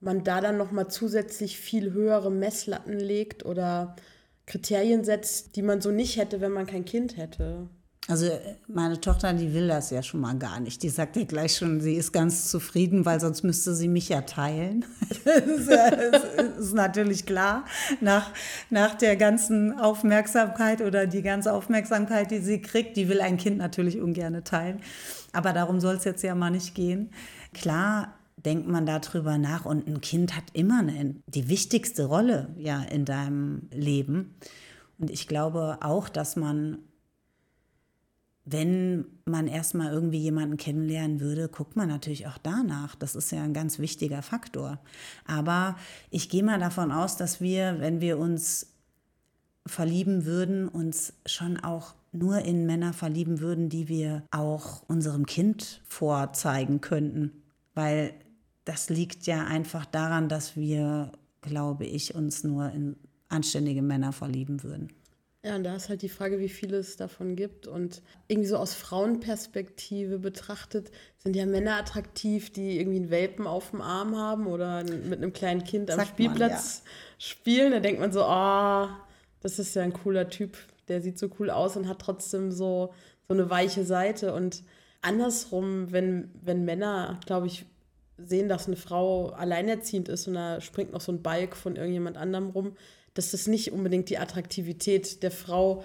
[0.00, 3.96] man da dann noch mal zusätzlich viel höhere Messlatten legt oder
[4.46, 7.68] Kriterien setzt, die man so nicht hätte, wenn man kein Kind hätte.
[8.08, 8.26] Also
[8.66, 10.82] meine Tochter, die will das ja schon mal gar nicht.
[10.82, 14.22] Die sagt ja gleich schon, sie ist ganz zufrieden, weil sonst müsste sie mich ja
[14.22, 14.84] teilen.
[15.24, 17.64] das, ist, das ist natürlich klar.
[18.00, 18.30] Nach,
[18.70, 23.58] nach der ganzen Aufmerksamkeit oder die ganze Aufmerksamkeit, die sie kriegt, die will ein Kind
[23.58, 24.80] natürlich ungern teilen.
[25.32, 27.10] Aber darum soll es jetzt ja mal nicht gehen.
[27.52, 32.82] Klar denkt man darüber nach und ein Kind hat immer eine, die wichtigste Rolle ja
[32.82, 34.34] in deinem Leben.
[34.98, 36.78] Und ich glaube auch, dass man
[38.44, 42.94] wenn man erstmal irgendwie jemanden kennenlernen würde, guckt man natürlich auch danach.
[42.94, 44.80] Das ist ja ein ganz wichtiger Faktor.
[45.26, 45.76] Aber
[46.10, 48.74] ich gehe mal davon aus, dass wir, wenn wir uns
[49.66, 55.80] verlieben würden, uns schon auch nur in Männer verlieben würden, die wir auch unserem Kind
[55.86, 57.42] vorzeigen könnten.
[57.74, 58.14] Weil
[58.64, 62.96] das liegt ja einfach daran, dass wir, glaube ich, uns nur in
[63.28, 64.88] anständige Männer verlieben würden.
[65.42, 67.66] Ja, und da ist halt die Frage, wie viele es davon gibt.
[67.66, 73.70] Und irgendwie so aus Frauenperspektive betrachtet, sind ja Männer attraktiv, die irgendwie einen Welpen auf
[73.70, 76.92] dem Arm haben oder mit einem kleinen Kind am Sagt Spielplatz man, ja.
[77.18, 77.72] spielen.
[77.72, 79.06] Da denkt man so, ah, oh,
[79.40, 82.92] das ist ja ein cooler Typ, der sieht so cool aus und hat trotzdem so,
[83.26, 84.34] so eine weiche Seite.
[84.34, 84.62] Und
[85.00, 87.64] andersrum, wenn, wenn Männer, glaube ich,
[88.18, 92.18] sehen, dass eine Frau alleinerziehend ist und da springt noch so ein Balk von irgendjemand
[92.18, 92.76] anderem rum,
[93.14, 95.84] dass das nicht unbedingt die Attraktivität der Frau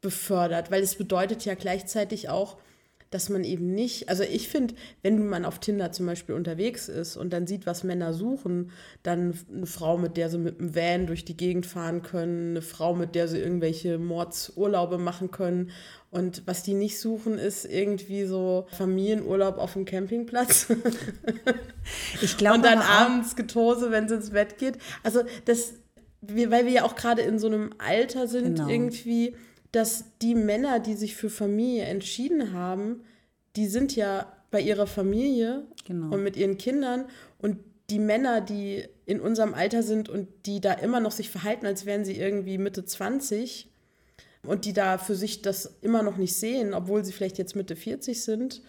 [0.00, 2.58] befördert, weil es bedeutet ja gleichzeitig auch,
[3.10, 7.16] dass man eben nicht, also ich finde, wenn man auf Tinder zum Beispiel unterwegs ist
[7.16, 11.06] und dann sieht, was Männer suchen, dann eine Frau, mit der sie mit einem Van
[11.06, 15.70] durch die Gegend fahren können, eine Frau, mit der sie irgendwelche Mordsurlaube machen können.
[16.10, 20.66] Und was die nicht suchen, ist irgendwie so Familienurlaub auf dem Campingplatz.
[22.22, 22.56] ich glaube.
[22.56, 24.78] Und dann abends Getose, wenn es ins Bett geht.
[25.02, 25.74] Also das,
[26.28, 28.68] weil wir ja auch gerade in so einem Alter sind, genau.
[28.68, 29.34] irgendwie
[29.72, 33.02] dass die Männer, die sich für Familie entschieden haben,
[33.56, 36.14] die sind ja bei ihrer Familie genau.
[36.14, 37.06] und mit ihren Kindern
[37.38, 37.58] und
[37.90, 41.84] die Männer, die in unserem Alter sind und die da immer noch sich verhalten, als
[41.84, 43.70] wären sie irgendwie Mitte 20
[44.44, 47.76] und die da für sich das immer noch nicht sehen, obwohl sie vielleicht jetzt Mitte
[47.76, 48.62] 40 sind,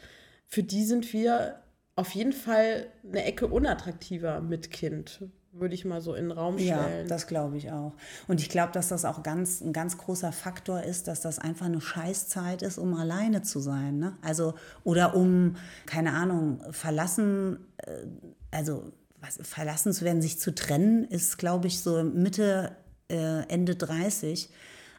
[0.45, 1.61] für die sind wir
[1.95, 5.21] auf jeden Fall eine Ecke unattraktiver mit Kind,
[5.59, 7.03] würde ich mal so in den Raum stellen.
[7.03, 7.93] Ja, das glaube ich auch.
[8.27, 11.65] Und ich glaube, dass das auch ganz, ein ganz großer Faktor ist, dass das einfach
[11.65, 13.99] eine Scheißzeit ist, um alleine zu sein.
[13.99, 14.17] Ne?
[14.21, 18.05] Also, oder um, keine Ahnung, verlassen, äh,
[18.51, 22.75] also was, verlassen zu werden, sich zu trennen, ist, glaube ich, so Mitte,
[23.09, 24.49] äh, Ende 30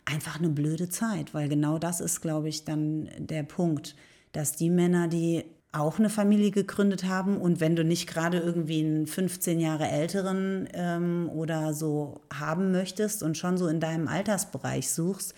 [0.05, 3.95] einfach eine blöde Zeit, weil genau das ist, glaube ich, dann der Punkt,
[4.33, 5.45] dass die Männer, die
[5.79, 10.69] auch eine Familie gegründet haben und wenn du nicht gerade irgendwie einen 15 Jahre älteren
[10.73, 15.35] ähm, oder so haben möchtest und schon so in deinem Altersbereich suchst,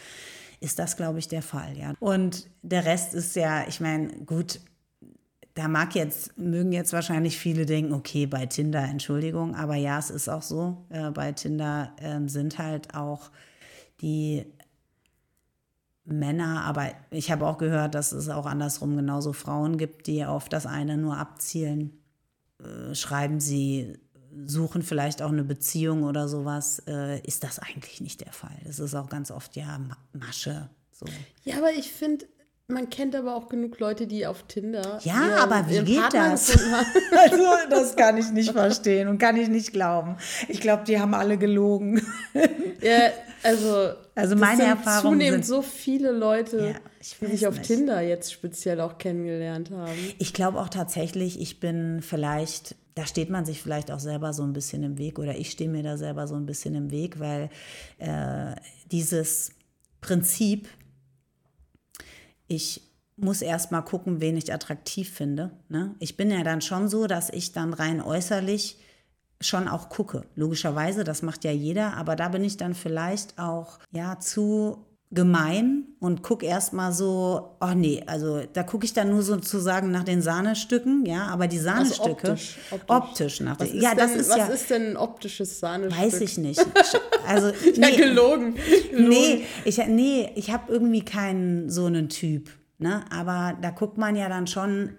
[0.61, 1.77] ist das, glaube ich, der Fall.
[1.77, 1.95] Ja.
[2.01, 4.61] Und der Rest ist ja, ich meine, gut,
[5.55, 10.11] da mag jetzt, mögen jetzt wahrscheinlich viele denken, okay, bei Tinder, Entschuldigung, aber ja, es
[10.11, 13.31] ist auch so, äh, bei Tinder äh, sind halt auch
[14.01, 14.47] die
[16.05, 20.49] Männer, aber ich habe auch gehört, dass es auch andersrum genauso Frauen gibt, die auf
[20.49, 22.03] das eine nur abzielen.
[22.59, 23.99] Äh, schreiben sie,
[24.47, 28.57] suchen vielleicht auch eine Beziehung oder sowas, äh, ist das eigentlich nicht der Fall.
[28.65, 29.81] Das ist auch ganz oft ja
[30.13, 30.71] Masche.
[30.93, 31.07] So.
[31.45, 32.27] Ja, aber ich finde,
[32.69, 35.01] man kennt aber auch genug Leute, die auf Tinder.
[35.03, 36.51] Ja, aber wie geht Partner das?
[37.19, 40.17] also, das kann ich nicht verstehen und kann ich nicht glauben.
[40.49, 42.01] Ich glaube, die haben alle gelogen.
[42.81, 43.11] ja,
[43.43, 43.93] also.
[44.15, 47.67] Also meine Erfahrung zunehmend sind, so viele Leute, ja, die sich auf nicht.
[47.67, 49.97] Tinder jetzt speziell auch kennengelernt haben.
[50.19, 54.43] Ich glaube auch tatsächlich, ich bin vielleicht, da steht man sich vielleicht auch selber so
[54.43, 57.19] ein bisschen im Weg oder ich stehe mir da selber so ein bisschen im Weg,
[57.19, 57.49] weil
[57.99, 58.55] äh,
[58.91, 59.53] dieses
[60.01, 60.69] Prinzip,
[62.47, 62.83] ich
[63.17, 65.51] muss erst mal gucken, wen ich attraktiv finde.
[65.69, 65.95] Ne?
[65.99, 68.79] Ich bin ja dann schon so, dass ich dann rein äußerlich
[69.41, 70.25] schon auch gucke.
[70.35, 75.87] Logischerweise, das macht ja jeder, aber da bin ich dann vielleicht auch ja zu gemein
[75.99, 80.23] und gucke erstmal so, oh nee, also da gucke ich dann nur sozusagen nach den
[80.23, 82.97] Sahnestücken, ja, aber die Sahnestücke also optisch, optisch.
[82.97, 86.01] optisch nach den, ja, das ist was ja Was ist denn ein optisches Sahnestück?
[86.01, 86.65] Weiß ich nicht.
[87.27, 88.57] Also nee, ja, gelogen.
[88.91, 89.09] gelogen.
[89.09, 94.17] Nee, ich nee, ich habe irgendwie keinen so einen Typ, ne, aber da guckt man
[94.17, 94.97] ja dann schon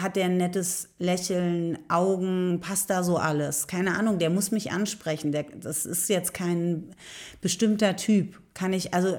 [0.00, 3.66] hat der ein nettes Lächeln, Augen, passt da so alles?
[3.66, 5.32] Keine Ahnung, der muss mich ansprechen.
[5.32, 6.94] Der, das ist jetzt kein
[7.40, 8.40] bestimmter Typ.
[8.54, 9.18] Kann ich, also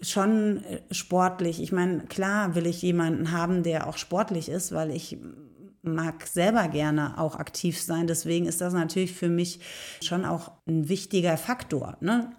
[0.00, 1.62] schon sportlich.
[1.62, 5.18] Ich meine, klar will ich jemanden haben, der auch sportlich ist, weil ich
[5.82, 8.06] mag selber gerne auch aktiv sein.
[8.06, 9.60] Deswegen ist das natürlich für mich
[10.02, 11.96] schon auch ein wichtiger Faktor.
[12.00, 12.30] Ne?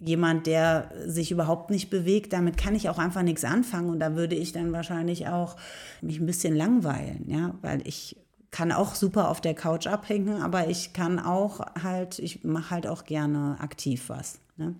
[0.00, 4.16] Jemand, der sich überhaupt nicht bewegt, damit kann ich auch einfach nichts anfangen und da
[4.16, 5.56] würde ich dann wahrscheinlich auch
[6.02, 8.16] mich ein bisschen langweilen, ja, weil ich
[8.50, 12.86] kann auch super auf der Couch abhängen, aber ich kann auch halt, ich mache halt
[12.86, 14.38] auch gerne aktiv was.
[14.56, 14.76] Ne?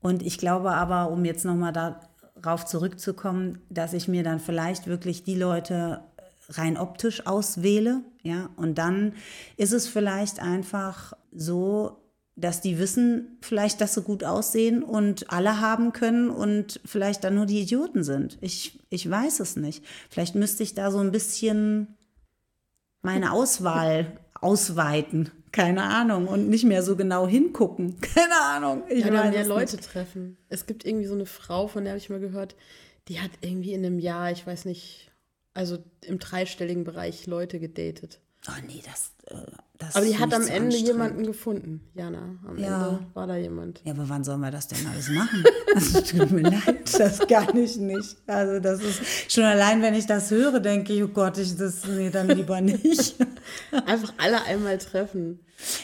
[0.00, 5.22] Und ich glaube aber, um jetzt nochmal darauf zurückzukommen, dass ich mir dann vielleicht wirklich
[5.22, 6.00] die Leute
[6.48, 9.12] rein optisch auswähle, ja, und dann
[9.56, 12.03] ist es vielleicht einfach so,
[12.36, 17.36] dass die wissen vielleicht, dass sie gut aussehen und alle haben können und vielleicht dann
[17.36, 18.38] nur die Idioten sind.
[18.40, 19.84] Ich, ich weiß es nicht.
[20.10, 21.96] Vielleicht müsste ich da so ein bisschen
[23.02, 25.30] meine Auswahl ausweiten.
[25.52, 26.26] Keine Ahnung.
[26.26, 28.00] Und nicht mehr so genau hingucken.
[28.00, 28.82] Keine Ahnung.
[28.88, 29.88] Ich ja, mehr Leute nicht.
[29.88, 30.36] treffen.
[30.48, 32.56] Es gibt irgendwie so eine Frau, von der habe ich mal gehört,
[33.06, 35.12] die hat irgendwie in einem Jahr, ich weiß nicht,
[35.52, 38.18] also im dreistelligen Bereich Leute gedatet.
[38.46, 42.36] Oh nee, das, äh, das Aber die hat am Ende jemanden gefunden, Jana.
[42.46, 42.88] Am ja.
[42.88, 43.80] Ende war da jemand.
[43.84, 45.44] Ja, aber wann sollen wir das denn alles machen?
[45.74, 48.16] Also tut mir leid, das kann ich nicht.
[48.26, 51.86] Also das ist schon allein, wenn ich das höre, denke ich, oh Gott, ich das
[51.86, 53.16] nee, dann lieber nicht.
[53.86, 55.40] Einfach alle einmal treffen.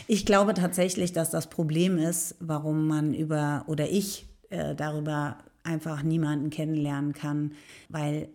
[0.07, 6.03] Ich glaube tatsächlich, dass das Problem ist, warum man über oder ich äh, darüber einfach
[6.03, 7.53] niemanden kennenlernen kann,
[7.89, 8.29] weil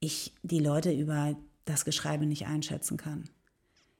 [0.00, 3.24] ich die Leute über das Geschreibe nicht einschätzen kann.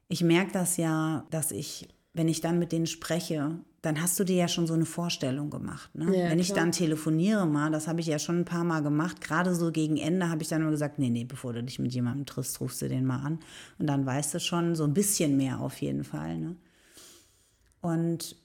[0.08, 4.24] Ich merke das ja, dass ich, wenn ich dann mit denen spreche, dann hast du
[4.24, 5.94] dir ja schon so eine Vorstellung gemacht.
[5.94, 6.16] Ne?
[6.16, 6.60] Ja, wenn ich klar.
[6.60, 9.96] dann telefoniere mal, das habe ich ja schon ein paar Mal gemacht, gerade so gegen
[9.96, 12.82] Ende habe ich dann immer gesagt, nee, nee, bevor du dich mit jemandem triffst, rufst
[12.82, 13.38] du den mal an.
[13.78, 16.38] Und dann weißt du schon so ein bisschen mehr auf jeden Fall.
[16.38, 16.56] Ne?
[17.80, 18.36] Und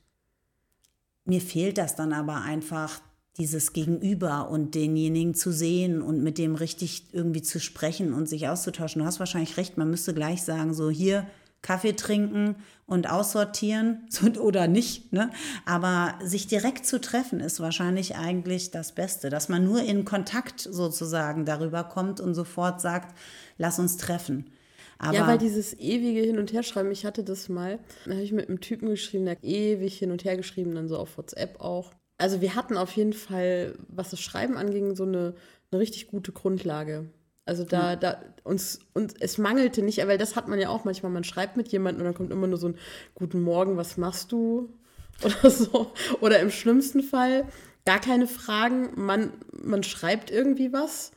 [1.26, 3.02] mir fehlt das dann aber einfach,
[3.38, 8.50] dieses Gegenüber und denjenigen zu sehen und mit dem richtig irgendwie zu sprechen und sich
[8.50, 9.02] auszutauschen.
[9.02, 11.26] Du hast wahrscheinlich recht, man müsste gleich sagen, so hier
[11.62, 12.56] Kaffee trinken
[12.88, 15.14] und aussortieren so, oder nicht.
[15.14, 15.32] Ne?
[15.66, 20.60] Aber sich direkt zu treffen ist wahrscheinlich eigentlich das Beste, dass man nur in Kontakt
[20.60, 23.18] sozusagen darüber kommt und sofort sagt,
[23.58, 24.52] lass uns treffen.
[24.98, 28.34] Aber Ja, weil dieses ewige Hin- und Herschreiben, ich hatte das mal, da habe ich
[28.34, 31.60] mit einem Typen geschrieben, der hat ewig hin und her geschrieben, dann so auf WhatsApp
[31.60, 31.92] auch.
[32.22, 35.34] Also wir hatten auf jeden Fall, was das Schreiben anging, so eine,
[35.72, 37.10] eine richtig gute Grundlage.
[37.46, 41.12] Also da, da uns, uns, es mangelte nicht, weil das hat man ja auch manchmal,
[41.12, 42.78] man schreibt mit jemandem und dann kommt immer nur so ein
[43.16, 44.72] Guten Morgen, was machst du?
[45.24, 45.92] Oder so.
[46.20, 47.48] Oder im schlimmsten Fall
[47.86, 51.12] gar keine Fragen, man, man schreibt irgendwie was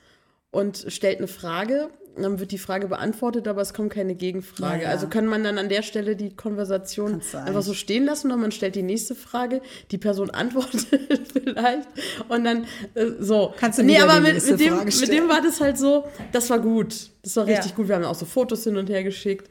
[0.51, 4.79] und stellt eine Frage, dann wird die Frage beantwortet, aber es kommt keine Gegenfrage.
[4.79, 4.89] Ja, ja.
[4.91, 8.53] Also kann man dann an der Stelle die Konversation einfach so stehen lassen und man
[8.53, 10.87] stellt die nächste Frage, die Person antwortet
[11.33, 11.89] vielleicht
[12.29, 13.53] und dann äh, so.
[13.59, 16.59] Kannst du nee, aber mit, mit, dem, mit dem war das halt so, das war
[16.61, 17.11] gut.
[17.23, 17.77] Das war richtig Ja.
[17.77, 17.89] gut.
[17.89, 19.49] Wir haben auch so Fotos hin und her geschickt.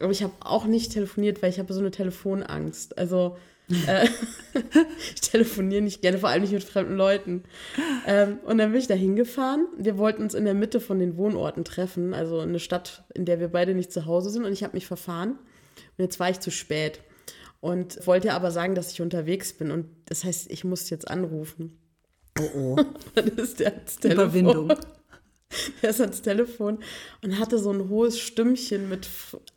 [0.00, 2.98] Aber ich habe auch nicht telefoniert, weil ich habe so eine Telefonangst.
[2.98, 3.36] Also
[3.68, 4.08] äh,
[5.14, 7.44] ich telefoniere nicht gerne, vor allem nicht mit fremden Leuten.
[8.06, 9.66] Ähm, und dann bin ich da hingefahren.
[9.76, 13.40] Wir wollten uns in der Mitte von den Wohnorten treffen, also eine Stadt, in der
[13.40, 14.44] wir beide nicht zu Hause sind.
[14.44, 15.30] Und ich habe mich verfahren.
[15.30, 17.00] Und jetzt war ich zu spät.
[17.60, 19.70] Und wollte aber sagen, dass ich unterwegs bin.
[19.70, 21.78] Und das heißt, ich musste jetzt anrufen.
[22.38, 22.76] oh, oh.
[23.14, 24.24] Dann ist der ans Telefon.
[24.24, 24.72] Überwindung.
[25.80, 26.80] Der ist ans Telefon
[27.22, 29.08] und hatte so ein hohes Stimmchen mit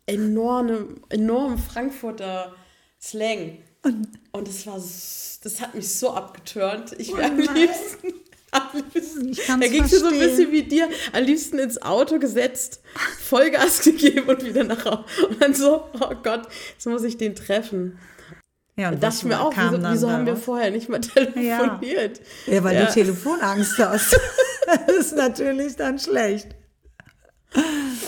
[0.05, 2.53] enormem, enormem Frankfurter
[3.01, 3.57] Slang.
[3.83, 6.93] Und das war, das hat mich so abgeturnt.
[6.97, 7.55] Ich wäre am nein.
[7.55, 8.13] liebsten,
[8.51, 12.81] am liebsten, da ging es so ein bisschen wie dir, am liebsten ins Auto gesetzt,
[13.21, 15.03] Vollgas gegeben und wieder nach Hause.
[15.29, 17.97] Und dann so, oh Gott, jetzt muss ich den treffen.
[18.75, 20.99] Ja, Da und dachte was ich mir auch, wieso, wieso haben wir vorher nicht mal
[21.01, 22.21] telefoniert?
[22.47, 22.85] Ja, weil Ja.
[22.85, 24.19] du Telefonangst hast.
[24.87, 26.55] das ist natürlich dann schlecht.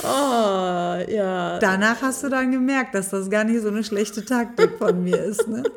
[0.03, 1.59] Oh, ja.
[1.59, 5.17] Danach hast du dann gemerkt, dass das gar nicht so eine schlechte Taktik von mir
[5.23, 5.47] ist.
[5.47, 5.63] Ne?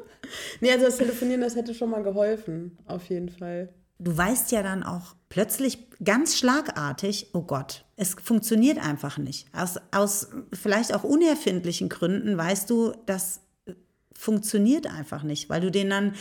[0.60, 3.68] Nee, also das Telefonieren, das hätte schon mal geholfen, auf jeden Fall.
[3.98, 9.46] Du weißt ja dann auch plötzlich ganz schlagartig, oh Gott, es funktioniert einfach nicht.
[9.54, 13.42] Aus, aus vielleicht auch unerfindlichen Gründen weißt du, das
[14.14, 16.14] funktioniert einfach nicht, weil du den dann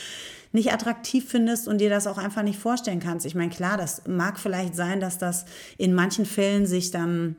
[0.51, 3.25] nicht attraktiv findest und dir das auch einfach nicht vorstellen kannst.
[3.25, 5.45] Ich meine, klar, das mag vielleicht sein, dass das
[5.77, 7.35] in manchen Fällen sich dann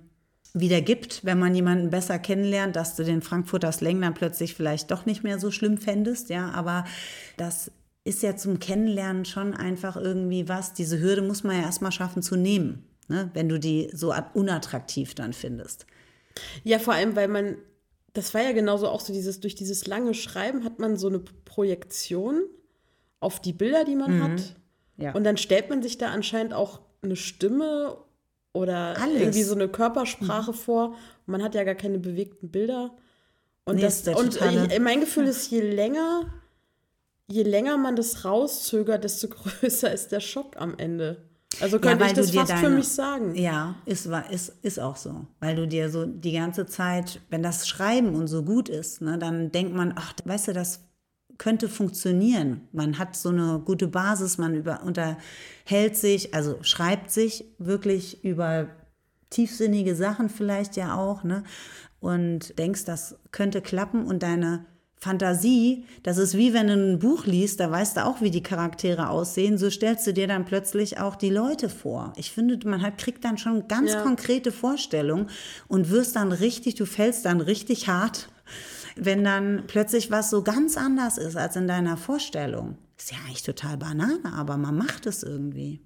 [0.54, 4.90] wieder gibt, wenn man jemanden besser kennenlernt, dass du den Frankfurter Slang dann plötzlich vielleicht
[4.90, 6.84] doch nicht mehr so schlimm fändest, ja, aber
[7.36, 7.72] das
[8.04, 10.74] ist ja zum Kennenlernen schon einfach irgendwie was.
[10.74, 13.30] Diese Hürde muss man ja erstmal schaffen zu nehmen, ne?
[13.34, 15.86] wenn du die so at- unattraktiv dann findest.
[16.62, 17.56] Ja, vor allem, weil man,
[18.12, 21.18] das war ja genauso auch so dieses, durch dieses lange Schreiben hat man so eine
[21.18, 22.42] Projektion
[23.20, 24.56] auf die Bilder, die man hat.
[24.98, 25.12] Ja.
[25.14, 27.96] Und dann stellt man sich da anscheinend auch eine Stimme
[28.54, 29.20] oder Alles.
[29.20, 30.88] irgendwie so eine Körpersprache vor.
[31.26, 32.92] Und man hat ja gar keine bewegten Bilder.
[33.66, 36.22] Und, Nee, das, und totale- ich, mein Gefühl ist, je länger,
[37.28, 39.28] je länger man das rauszögert, desto
[39.60, 41.22] größer ist der Schock am Ende.
[41.60, 43.34] Also könnte weil ich das fast für deine- mich sagen.
[43.36, 45.26] Ja, ist, ist, ist auch so.
[45.40, 49.18] Weil du dir so die ganze Zeit, wenn das Schreiben und so gut ist, ne,
[49.18, 50.80] dann denkt man, ach, weißt du, das
[51.38, 52.68] könnte funktionieren.
[52.72, 58.68] Man hat so eine gute Basis, man über, unterhält sich, also schreibt sich wirklich über
[59.30, 61.42] tiefsinnige Sachen vielleicht ja auch, ne?
[62.00, 64.66] Und denkst, das könnte klappen und deine
[64.96, 68.42] Fantasie, das ist wie wenn du ein Buch liest, da weißt du auch, wie die
[68.42, 72.12] Charaktere aussehen, so stellst du dir dann plötzlich auch die Leute vor.
[72.16, 74.02] Ich finde, man hat, kriegt dann schon ganz Ja.
[74.02, 75.28] konkrete Vorstellungen
[75.68, 78.28] und wirst dann richtig, du fällst dann richtig hart,
[78.96, 82.78] wenn dann plötzlich was so ganz anders ist als in deiner Vorstellung.
[82.96, 85.80] Ist ja eigentlich total Banane, aber man macht es irgendwie.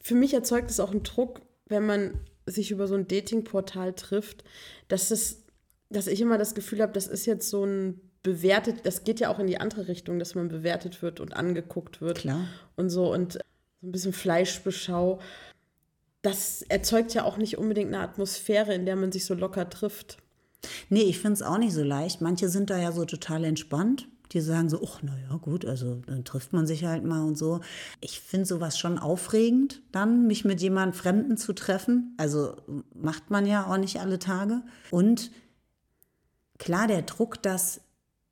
[0.00, 2.12] für mich erzeugt es auch einen Druck, wenn man
[2.46, 4.44] sich über so ein Datingportal trifft,
[4.88, 5.44] dass es,
[5.90, 9.30] dass ich immer das Gefühl habe, das ist jetzt so ein bewertet, das geht ja
[9.30, 12.46] auch in die andere Richtung, dass man bewertet wird und angeguckt wird Klar.
[12.76, 13.38] und so und so
[13.82, 15.20] ein bisschen Fleischbeschau.
[16.22, 20.18] Das erzeugt ja auch nicht unbedingt eine Atmosphäre, in der man sich so locker trifft.
[20.88, 22.20] Nee, ich finde es auch nicht so leicht.
[22.20, 24.08] Manche sind da ja so total entspannt.
[24.32, 27.60] die sagen so, ach, naja, gut, also dann trifft man sich halt mal und so.
[28.00, 32.14] Ich finde sowas schon aufregend, dann mich mit jemandem Fremden zu treffen.
[32.16, 32.56] Also
[32.94, 34.62] macht man ja auch nicht alle Tage.
[34.90, 35.30] Und
[36.58, 37.80] klar, der Druck, dass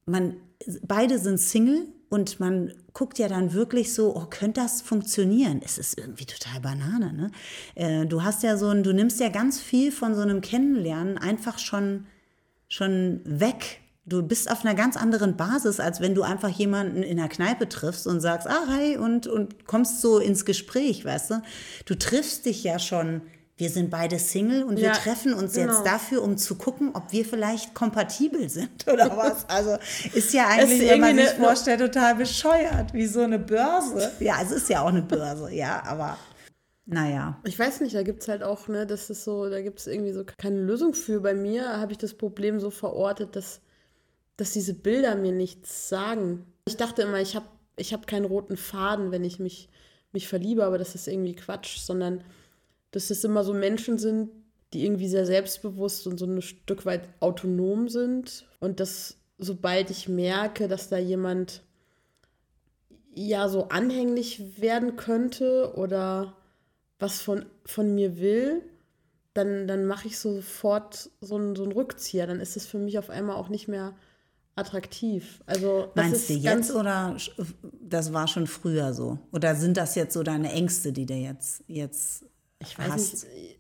[0.07, 0.37] man,
[0.83, 5.61] beide sind Single und man guckt ja dann wirklich so, oh, könnte das funktionieren?
[5.65, 7.31] Es ist irgendwie total Banane, ne?
[7.75, 11.19] Äh, du hast ja so ein, du nimmst ja ganz viel von so einem Kennenlernen
[11.19, 12.07] einfach schon,
[12.71, 13.81] schon weg
[14.11, 17.69] du bist auf einer ganz anderen Basis, als wenn du einfach jemanden in der Kneipe
[17.69, 21.43] triffst und sagst, ah, hi, und, und kommst so ins Gespräch, weißt du?
[21.87, 23.23] Du triffst dich ja schon,
[23.57, 25.73] wir sind beide Single und ja, wir treffen uns genau.
[25.73, 29.49] jetzt dafür, um zu gucken, ob wir vielleicht kompatibel sind oder was.
[29.49, 29.77] Also
[30.15, 34.13] ist ja eigentlich, wenn man sich vorstellt, total bescheuert, wie so eine Börse.
[34.19, 36.17] Ja, es ist ja auch eine Börse, ja, aber
[36.91, 37.41] naja.
[37.45, 39.87] Ich weiß nicht, da gibt es halt auch, ne, das ist so, da gibt es
[39.87, 41.21] irgendwie so keine Lösung für.
[41.21, 43.61] Bei mir habe ich das Problem so verortet, dass
[44.41, 46.47] dass diese Bilder mir nichts sagen.
[46.65, 47.45] Ich dachte immer, ich habe
[47.77, 49.69] ich hab keinen roten Faden, wenn ich mich,
[50.13, 52.25] mich verliebe, aber das ist irgendwie Quatsch, sondern
[52.91, 54.31] dass es immer so Menschen sind,
[54.73, 58.47] die irgendwie sehr selbstbewusst und so ein Stück weit autonom sind.
[58.61, 61.63] Und dass sobald ich merke, dass da jemand
[63.15, 66.35] ja so anhänglich werden könnte oder
[67.01, 68.63] was von, von mir will,
[69.35, 72.27] dann, dann mache ich sofort so einen, so einen Rückzieher.
[72.27, 73.95] Dann ist es für mich auf einmal auch nicht mehr
[74.55, 75.43] attraktiv.
[75.47, 77.17] Also meinst du jetzt oder
[77.81, 79.19] das war schon früher so?
[79.33, 82.25] Oder sind das jetzt so deine Ängste, die du jetzt jetzt
[82.59, 83.25] ich weiß hast?
[83.25, 83.59] nicht.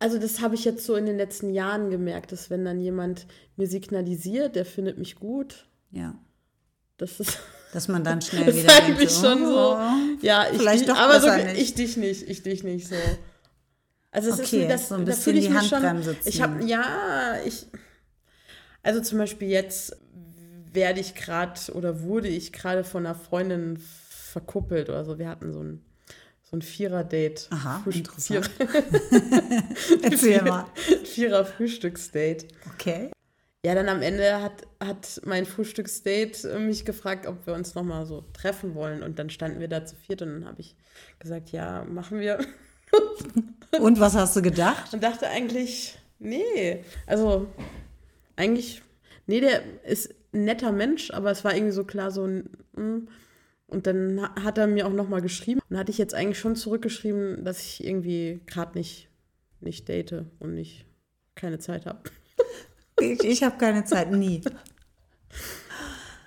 [0.00, 3.26] Also das habe ich jetzt so in den letzten Jahren gemerkt, dass wenn dann jemand
[3.56, 5.66] mir signalisiert, der findet mich gut.
[5.90, 6.18] Ja.
[6.96, 7.38] Das ist
[7.72, 9.78] dass man dann schnell das wieder denkt, mich schon oh, so.
[10.20, 12.96] Ja, ich vielleicht doch aber so, ich dich nicht, ich dich nicht so.
[14.12, 17.66] Also es okay, ist das, so ein bisschen die Handbremse schon, Ich habe ja, ich
[18.82, 19.96] also zum Beispiel jetzt
[20.72, 25.18] werde ich gerade oder wurde ich gerade von einer Freundin verkuppelt oder so.
[25.18, 25.84] Wir hatten so ein,
[26.42, 27.48] so ein Vierer-Date.
[27.50, 28.50] Aha, Frühst interessant.
[28.56, 30.66] Vier Erzähl mal.
[31.04, 32.46] Vierer-Frühstücksdate.
[32.74, 33.10] Okay.
[33.64, 38.24] Ja, dann am Ende hat, hat mein Frühstücksdate mich gefragt, ob wir uns nochmal so
[38.32, 39.02] treffen wollen.
[39.02, 40.76] Und dann standen wir da zu viert und dann habe ich
[41.18, 42.38] gesagt, ja, machen wir.
[43.80, 44.94] und was hast du gedacht?
[44.94, 46.82] Und dachte eigentlich, nee.
[47.06, 47.48] Also
[48.36, 48.80] eigentlich,
[49.26, 52.50] nee, der ist ein netter Mensch, aber es war irgendwie so klar, so ein.
[52.74, 53.08] Mm.
[53.66, 55.60] Und dann hat er mir auch nochmal geschrieben.
[55.68, 59.10] Und hatte ich jetzt eigentlich schon zurückgeschrieben, dass ich irgendwie gerade nicht,
[59.60, 60.86] nicht date und nicht
[61.36, 62.00] keine Zeit habe.
[63.00, 64.42] Ich, ich habe keine Zeit, nie.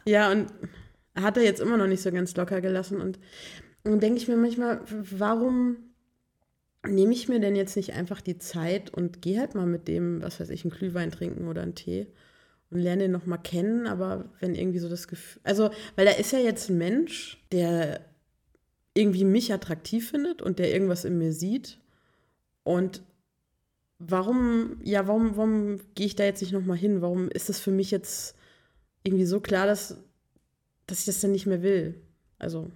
[0.05, 0.47] Ja, und
[1.15, 2.99] hat er jetzt immer noch nicht so ganz locker gelassen.
[2.99, 3.19] Und
[3.83, 5.77] dann denke ich mir manchmal, warum
[6.85, 10.21] nehme ich mir denn jetzt nicht einfach die Zeit und gehe halt mal mit dem,
[10.21, 12.07] was weiß ich, einen Glühwein trinken oder einen Tee
[12.69, 16.33] und lerne ihn nochmal kennen, aber wenn irgendwie so das Gefühl, also, weil da ist
[16.33, 18.01] ja jetzt ein Mensch, der
[18.95, 21.79] irgendwie mich attraktiv findet und der irgendwas in mir sieht
[22.63, 23.01] und
[23.99, 27.01] warum, ja, warum, warum gehe ich da jetzt nicht nochmal hin?
[27.01, 28.35] Warum ist das für mich jetzt
[29.03, 29.97] irgendwie so klar, dass,
[30.87, 32.01] dass ich das dann nicht mehr will?
[32.39, 32.69] Also.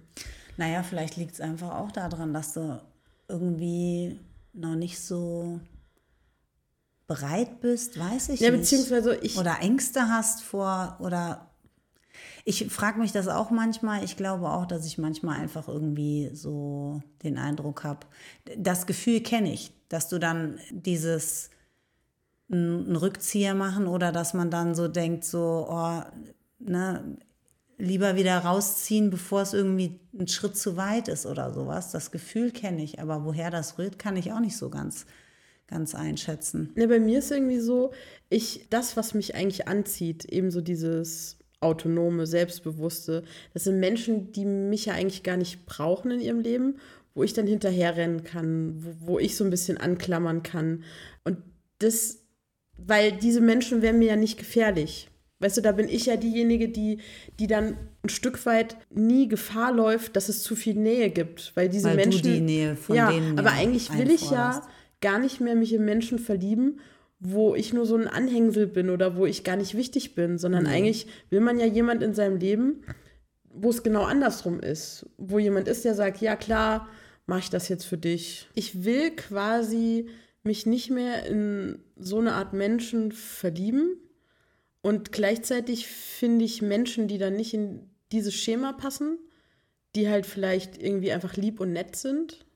[0.56, 2.80] Naja, vielleicht liegt es einfach auch daran, dass du
[3.28, 4.18] irgendwie
[4.52, 5.60] noch nicht so
[7.06, 8.60] bereit bist, weiß ich ja, nicht.
[8.60, 11.50] Beziehungsweise ich oder Ängste hast vor oder
[12.44, 14.04] ich frage mich das auch manchmal.
[14.04, 18.06] Ich glaube auch, dass ich manchmal einfach irgendwie so den Eindruck habe,
[18.56, 21.50] das Gefühl kenne ich, dass du dann dieses
[22.50, 26.02] einen Rückzieher machen oder dass man dann so denkt, so, oh,
[26.58, 27.18] ne,
[27.78, 31.92] lieber wieder rausziehen, bevor es irgendwie ein Schritt zu weit ist oder sowas.
[31.92, 35.06] Das Gefühl kenne ich, aber woher das rührt, kann ich auch nicht so ganz,
[35.68, 36.72] ganz einschätzen.
[36.74, 37.92] Ne, bei mir ist irgendwie so,
[38.30, 44.44] ich, das, was mich eigentlich anzieht, eben so dieses autonome, selbstbewusste, das sind Menschen, die
[44.44, 46.78] mich ja eigentlich gar nicht brauchen in ihrem Leben,
[47.14, 50.84] wo ich dann hinterherrennen kann, wo, wo ich so ein bisschen anklammern kann.
[51.24, 51.38] Und
[51.78, 52.22] das,
[52.76, 55.08] weil diese Menschen wären mir ja nicht gefährlich.
[55.40, 56.98] Weißt du, da bin ich ja diejenige, die,
[57.38, 61.52] die dann ein Stück weit nie Gefahr läuft, dass es zu viel Nähe gibt.
[61.54, 62.22] Weil diese weil Menschen.
[62.22, 64.66] Du die Nähe von ja, denen aber eigentlich will ich ja
[65.00, 66.80] gar nicht mehr mich in Menschen verlieben,
[67.20, 70.64] wo ich nur so ein Anhängsel bin oder wo ich gar nicht wichtig bin, sondern
[70.64, 70.70] nee.
[70.70, 72.84] eigentlich will man ja jemand in seinem Leben,
[73.52, 75.06] wo es genau andersrum ist.
[75.16, 76.88] Wo jemand ist, der sagt, ja klar,
[77.26, 78.48] mache ich das jetzt für dich.
[78.54, 80.08] Ich will quasi
[80.42, 83.98] mich nicht mehr in so eine Art Menschen verlieben,
[84.80, 89.18] und gleichzeitig finde ich Menschen, die dann nicht in dieses Schema passen,
[89.94, 92.46] die halt vielleicht irgendwie einfach lieb und nett sind,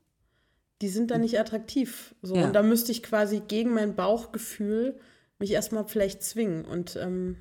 [0.81, 2.15] die sind dann nicht attraktiv.
[2.23, 2.37] So.
[2.37, 2.47] Ja.
[2.47, 4.99] Und da müsste ich quasi gegen mein Bauchgefühl
[5.39, 6.65] mich erstmal vielleicht zwingen.
[6.65, 7.37] Und ähm,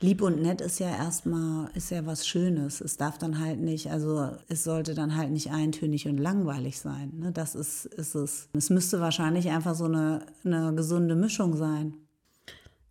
[0.00, 2.80] Lieb und nett ist ja erstmal, ist ja was Schönes.
[2.80, 7.12] Es darf dann halt nicht, also es sollte dann halt nicht eintönig und langweilig sein.
[7.18, 7.32] Ne?
[7.32, 8.48] Das ist, ist es.
[8.52, 11.94] Es müsste wahrscheinlich einfach so eine, eine gesunde Mischung sein.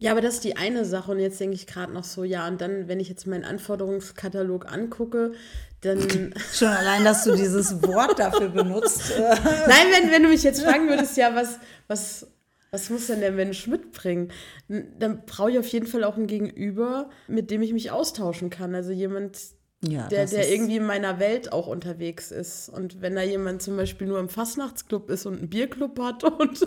[0.02, 1.12] Ja, aber das ist die eine Sache.
[1.12, 4.72] Und jetzt denke ich gerade noch so, ja, und dann, wenn ich jetzt meinen Anforderungskatalog
[4.72, 5.34] angucke,
[5.82, 6.34] dann.
[6.54, 9.14] Schon allein, dass du dieses Wort dafür benutzt.
[9.20, 12.26] Nein, wenn, wenn du mich jetzt fragen würdest, ja, was, was,
[12.72, 14.32] was muss denn der Mensch mitbringen?
[14.70, 18.74] Dann brauche ich auf jeden Fall auch ein Gegenüber, mit dem ich mich austauschen kann.
[18.74, 19.40] Also jemand,
[19.84, 22.70] ja, der, der irgendwie in meiner Welt auch unterwegs ist.
[22.70, 26.66] Und wenn da jemand zum Beispiel nur im Fastnachtsclub ist und einen Bierclub hat und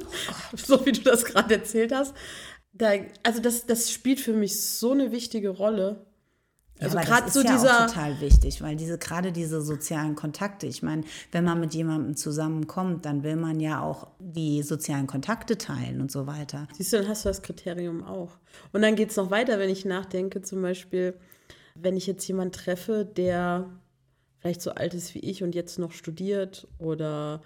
[0.55, 2.15] so wie du das gerade erzählt hast,
[2.75, 2.93] da,
[3.23, 6.05] also das, das spielt für mich so eine wichtige Rolle.
[6.81, 10.67] Also ja, gerade so ja dieser total wichtig, weil diese gerade diese sozialen Kontakte.
[10.67, 15.57] Ich meine, wenn man mit jemandem zusammenkommt, dann will man ja auch die sozialen Kontakte
[15.57, 16.67] teilen und so weiter.
[16.77, 18.33] Siehst du, dann hast du das Kriterium auch.
[18.73, 21.15] Und dann geht es noch weiter, wenn ich nachdenke, zum Beispiel,
[21.77, 23.71] wenn ich jetzt jemanden treffe, der
[24.41, 27.41] vielleicht so alt ist wie ich und jetzt noch studiert oder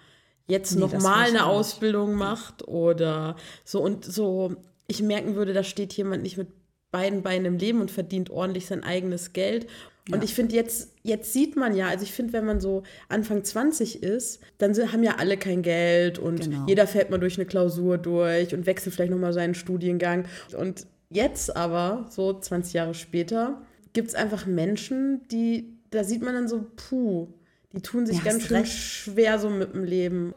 [0.47, 4.55] jetzt nee, noch mal eine Ausbildung macht oder so und so
[4.87, 6.47] ich merken würde, da steht jemand nicht mit
[6.91, 9.67] beiden Beinen im Leben und verdient ordentlich sein eigenes Geld.
[10.11, 10.23] Und ja.
[10.23, 14.01] ich finde, jetzt, jetzt sieht man ja, also ich finde, wenn man so Anfang 20
[14.01, 16.65] ist, dann sind, haben ja alle kein Geld und genau.
[16.67, 20.25] jeder fällt mal durch eine Klausur durch und wechselt vielleicht nochmal seinen Studiengang.
[20.57, 23.61] Und jetzt aber, so 20 Jahre später,
[23.93, 27.27] gibt es einfach Menschen, die, da sieht man dann so, puh,
[27.73, 28.71] die tun sich ja, ganz schön recht.
[28.71, 30.33] schwer so mit dem Leben.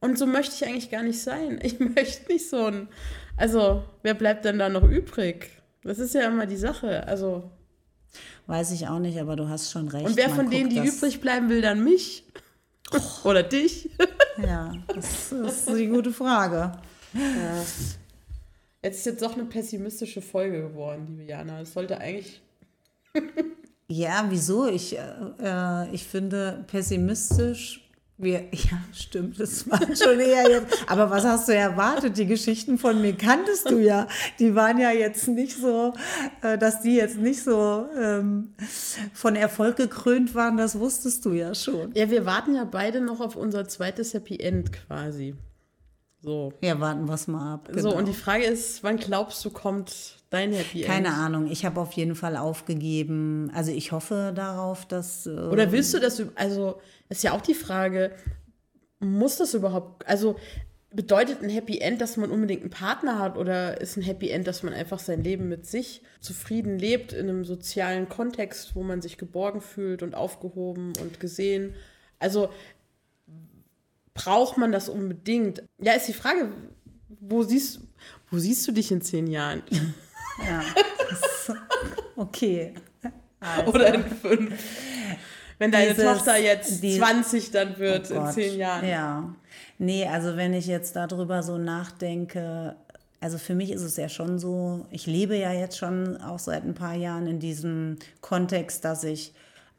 [0.00, 1.58] Und so möchte ich eigentlich gar nicht sein.
[1.62, 2.88] Ich möchte nicht so ein.
[3.38, 5.50] Also, wer bleibt denn da noch übrig?
[5.84, 7.06] Das ist ja immer die Sache.
[7.06, 7.50] Also.
[8.46, 10.06] Weiß ich auch nicht, aber du hast schon recht.
[10.06, 12.24] Und wer von denen, die übrig bleiben, will dann mich?
[13.24, 13.90] Oder dich?
[14.38, 16.72] Ja, das, ist eine gute Frage.
[17.12, 17.64] Ja.
[18.82, 21.60] Jetzt ist jetzt doch eine pessimistische Folge geworden, liebe Jana.
[21.60, 22.40] Es sollte eigentlich.
[23.88, 24.68] ja, wieso?
[24.68, 27.87] Ich, äh, ich finde pessimistisch
[28.18, 30.84] wir, ja, stimmt, das war schon eher jetzt.
[30.88, 32.18] Aber was hast du erwartet?
[32.18, 34.08] Die Geschichten von mir kanntest du ja.
[34.40, 35.94] Die waren ja jetzt nicht so,
[36.42, 38.54] äh, dass die jetzt nicht so ähm,
[39.14, 41.92] von Erfolg gekrönt waren, das wusstest du ja schon.
[41.94, 45.36] Ja, wir warten ja beide noch auf unser zweites Happy End quasi.
[46.20, 46.52] So.
[46.60, 47.68] Ja, warten wir es mal ab.
[47.68, 47.90] Genau.
[47.90, 50.86] So, und die Frage ist, wann glaubst du, kommt dein Happy End?
[50.86, 51.46] Keine Ahnung.
[51.50, 53.50] Ich habe auf jeden Fall aufgegeben.
[53.54, 55.26] Also ich hoffe darauf, dass.
[55.26, 58.12] Äh, Oder willst du, dass du, also ist ja auch die Frage,
[59.00, 60.36] muss das überhaupt, also
[60.90, 64.46] bedeutet ein Happy End, dass man unbedingt einen Partner hat oder ist ein Happy End,
[64.46, 69.02] dass man einfach sein Leben mit sich zufrieden lebt in einem sozialen Kontext, wo man
[69.02, 71.74] sich geborgen fühlt und aufgehoben und gesehen?
[72.18, 72.48] Also
[74.14, 75.62] braucht man das unbedingt?
[75.78, 76.52] Ja, ist die Frage,
[77.20, 77.80] wo siehst,
[78.30, 79.62] wo siehst du dich in zehn Jahren?
[80.46, 80.62] Ja,
[82.16, 82.74] okay.
[83.40, 83.72] Also.
[83.72, 84.54] Oder in fünf.
[85.58, 88.88] Wenn deine Dieses, Tochter jetzt die, 20 dann wird oh in zehn Jahren.
[88.88, 89.34] Ja.
[89.78, 92.76] Nee, also wenn ich jetzt darüber so nachdenke,
[93.20, 96.64] also für mich ist es ja schon so, ich lebe ja jetzt schon auch seit
[96.64, 99.32] ein paar Jahren in diesem Kontext, dass ich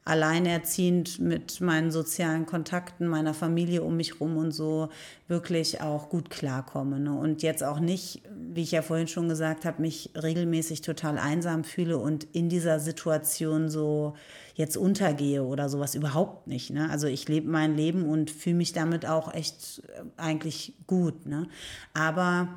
[0.09, 4.89] alleinerziehend mit meinen sozialen Kontakten, meiner Familie um mich rum und so
[5.27, 6.99] wirklich auch gut klarkomme.
[6.99, 7.13] Ne?
[7.13, 11.63] Und jetzt auch nicht, wie ich ja vorhin schon gesagt habe, mich regelmäßig total einsam
[11.63, 14.15] fühle und in dieser Situation so
[14.55, 16.71] jetzt untergehe oder sowas überhaupt nicht.
[16.71, 16.89] Ne?
[16.89, 21.27] Also ich lebe mein Leben und fühle mich damit auch echt äh, eigentlich gut.
[21.27, 21.47] Ne?
[21.93, 22.49] Aber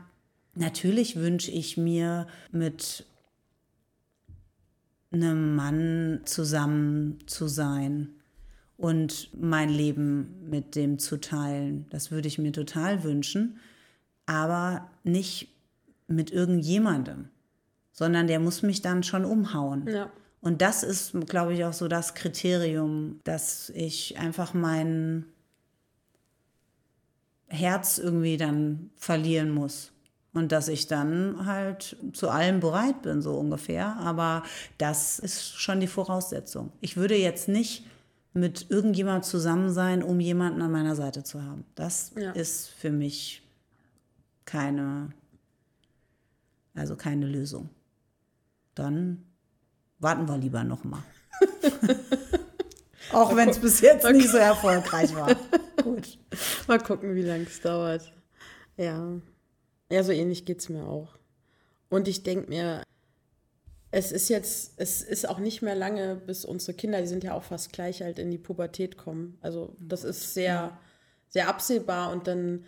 [0.55, 3.05] natürlich wünsche ich mir mit
[5.13, 8.09] einem Mann zusammen zu sein
[8.77, 11.87] und mein Leben mit dem zu teilen.
[11.91, 13.59] Das würde ich mir total wünschen,
[14.27, 15.49] aber nicht
[16.09, 17.29] mit irgendjemandem,
[17.93, 19.87] sondern der muss mich dann schon umhauen.
[19.87, 20.11] Ja.
[20.41, 25.27] Und das ist, glaube ich, auch so das Kriterium, dass ich einfach mein
[27.47, 29.93] Herz irgendwie dann verlieren muss
[30.35, 33.97] und dass ich dann halt zu allem bereit bin, so ungefähr.
[33.97, 34.43] Aber
[34.79, 36.73] das ist schon die Voraussetzung.
[36.81, 37.85] Ich würde jetzt nicht
[38.33, 41.65] mit irgendjemand zusammen sein, um jemanden an meiner Seite zu haben.
[41.75, 42.31] Das ja.
[42.33, 43.43] ist für mich
[44.47, 45.11] keine,
[46.75, 47.69] also keine Lösung.
[48.75, 49.27] Dann
[49.99, 51.03] warten wir lieber noch mal.
[53.13, 55.35] Auch wenn es bis jetzt nicht so erfolgreich war.
[55.83, 56.19] Gut.
[56.67, 58.11] Mal gucken, wie lange es dauert.
[58.79, 59.21] Ja.
[59.93, 61.19] Ja, so ähnlich geht es mir auch.
[61.91, 62.83] Und ich denke mir,
[63.91, 67.35] es ist jetzt, es ist auch nicht mehr lange, bis unsere Kinder, die sind ja
[67.35, 69.37] auch fast gleich halt in die Pubertät kommen.
[69.43, 70.79] Also das ist sehr,
[71.29, 72.65] sehr absehbar und dann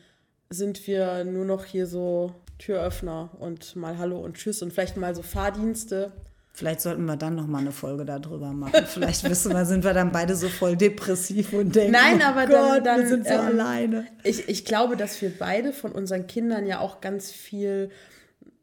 [0.50, 5.14] sind wir nur noch hier so Türöffner und mal Hallo und Tschüss und vielleicht mal
[5.14, 6.12] so Fahrdienste.
[6.56, 8.86] Vielleicht sollten wir dann noch mal eine Folge darüber machen.
[8.86, 12.46] Vielleicht wissen wir, sind wir dann beide so voll depressiv und denken, Nein, aber oh
[12.46, 14.06] Gott, dann, dann wir sind so ähm, alleine.
[14.22, 17.90] Ich, ich glaube, dass wir beide von unseren Kindern ja auch ganz viel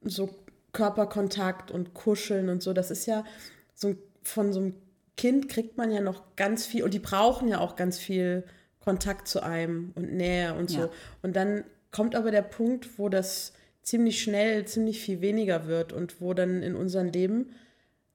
[0.03, 0.29] so
[0.71, 2.71] Körperkontakt und Kuscheln und so.
[2.71, 3.25] Das ist ja
[3.75, 4.75] so von so einem
[5.17, 8.45] Kind kriegt man ja noch ganz viel und die brauchen ja auch ganz viel
[8.79, 10.79] Kontakt zu einem und Nähe und so.
[10.79, 10.89] Ja.
[11.21, 13.51] Und dann kommt aber der Punkt, wo das
[13.83, 17.51] ziemlich schnell, ziemlich viel weniger wird und wo dann in unserem Leben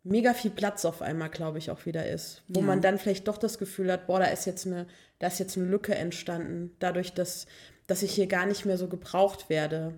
[0.06, 2.42] mega viel Platz auf einmal, glaube ich, auch wieder ist.
[2.48, 2.66] Wo Ja.
[2.66, 4.86] man dann vielleicht doch das Gefühl hat, boah, da ist jetzt eine,
[5.18, 7.46] da ist jetzt eine Lücke entstanden, dadurch, dass,
[7.86, 9.94] dass ich hier gar nicht mehr so gebraucht werde.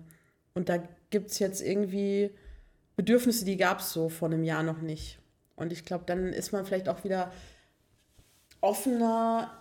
[0.53, 2.31] Und da gibt es jetzt irgendwie
[2.95, 5.19] Bedürfnisse, die gab es so vor einem Jahr noch nicht.
[5.55, 7.31] Und ich glaube, dann ist man vielleicht auch wieder
[8.61, 9.51] offener,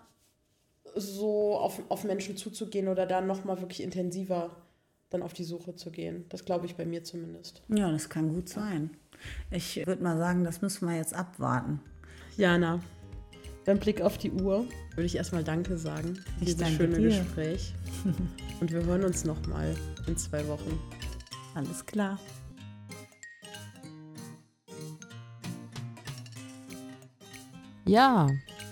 [0.95, 4.51] so auf, auf Menschen zuzugehen oder dann nochmal wirklich intensiver
[5.11, 6.25] dann auf die Suche zu gehen.
[6.29, 7.63] Das glaube ich bei mir zumindest.
[7.69, 8.91] Ja, das kann gut sein.
[9.51, 11.81] Ich würde mal sagen, das müssen wir jetzt abwarten.
[12.37, 12.81] Jana,
[13.65, 14.65] beim Blick auf die Uhr
[14.95, 17.09] würde ich erstmal Danke sagen für Ich dieses danke schöne dir.
[17.09, 17.75] Gespräch.
[18.61, 19.75] Und wir hören uns nochmal
[20.07, 20.79] in zwei Wochen.
[21.55, 22.19] Alles klar.
[27.85, 28.29] Ja,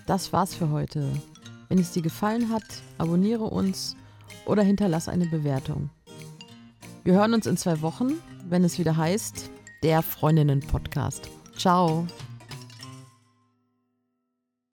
[0.06, 1.10] das war's für heute.
[1.68, 2.64] Wenn es dir gefallen hat,
[2.98, 3.96] abonniere uns
[4.44, 5.90] oder hinterlass eine Bewertung.
[7.04, 8.14] Wir hören uns in zwei Wochen,
[8.48, 9.50] wenn es wieder heißt,
[9.82, 11.30] der Freundinnen-Podcast.
[11.56, 12.06] Ciao.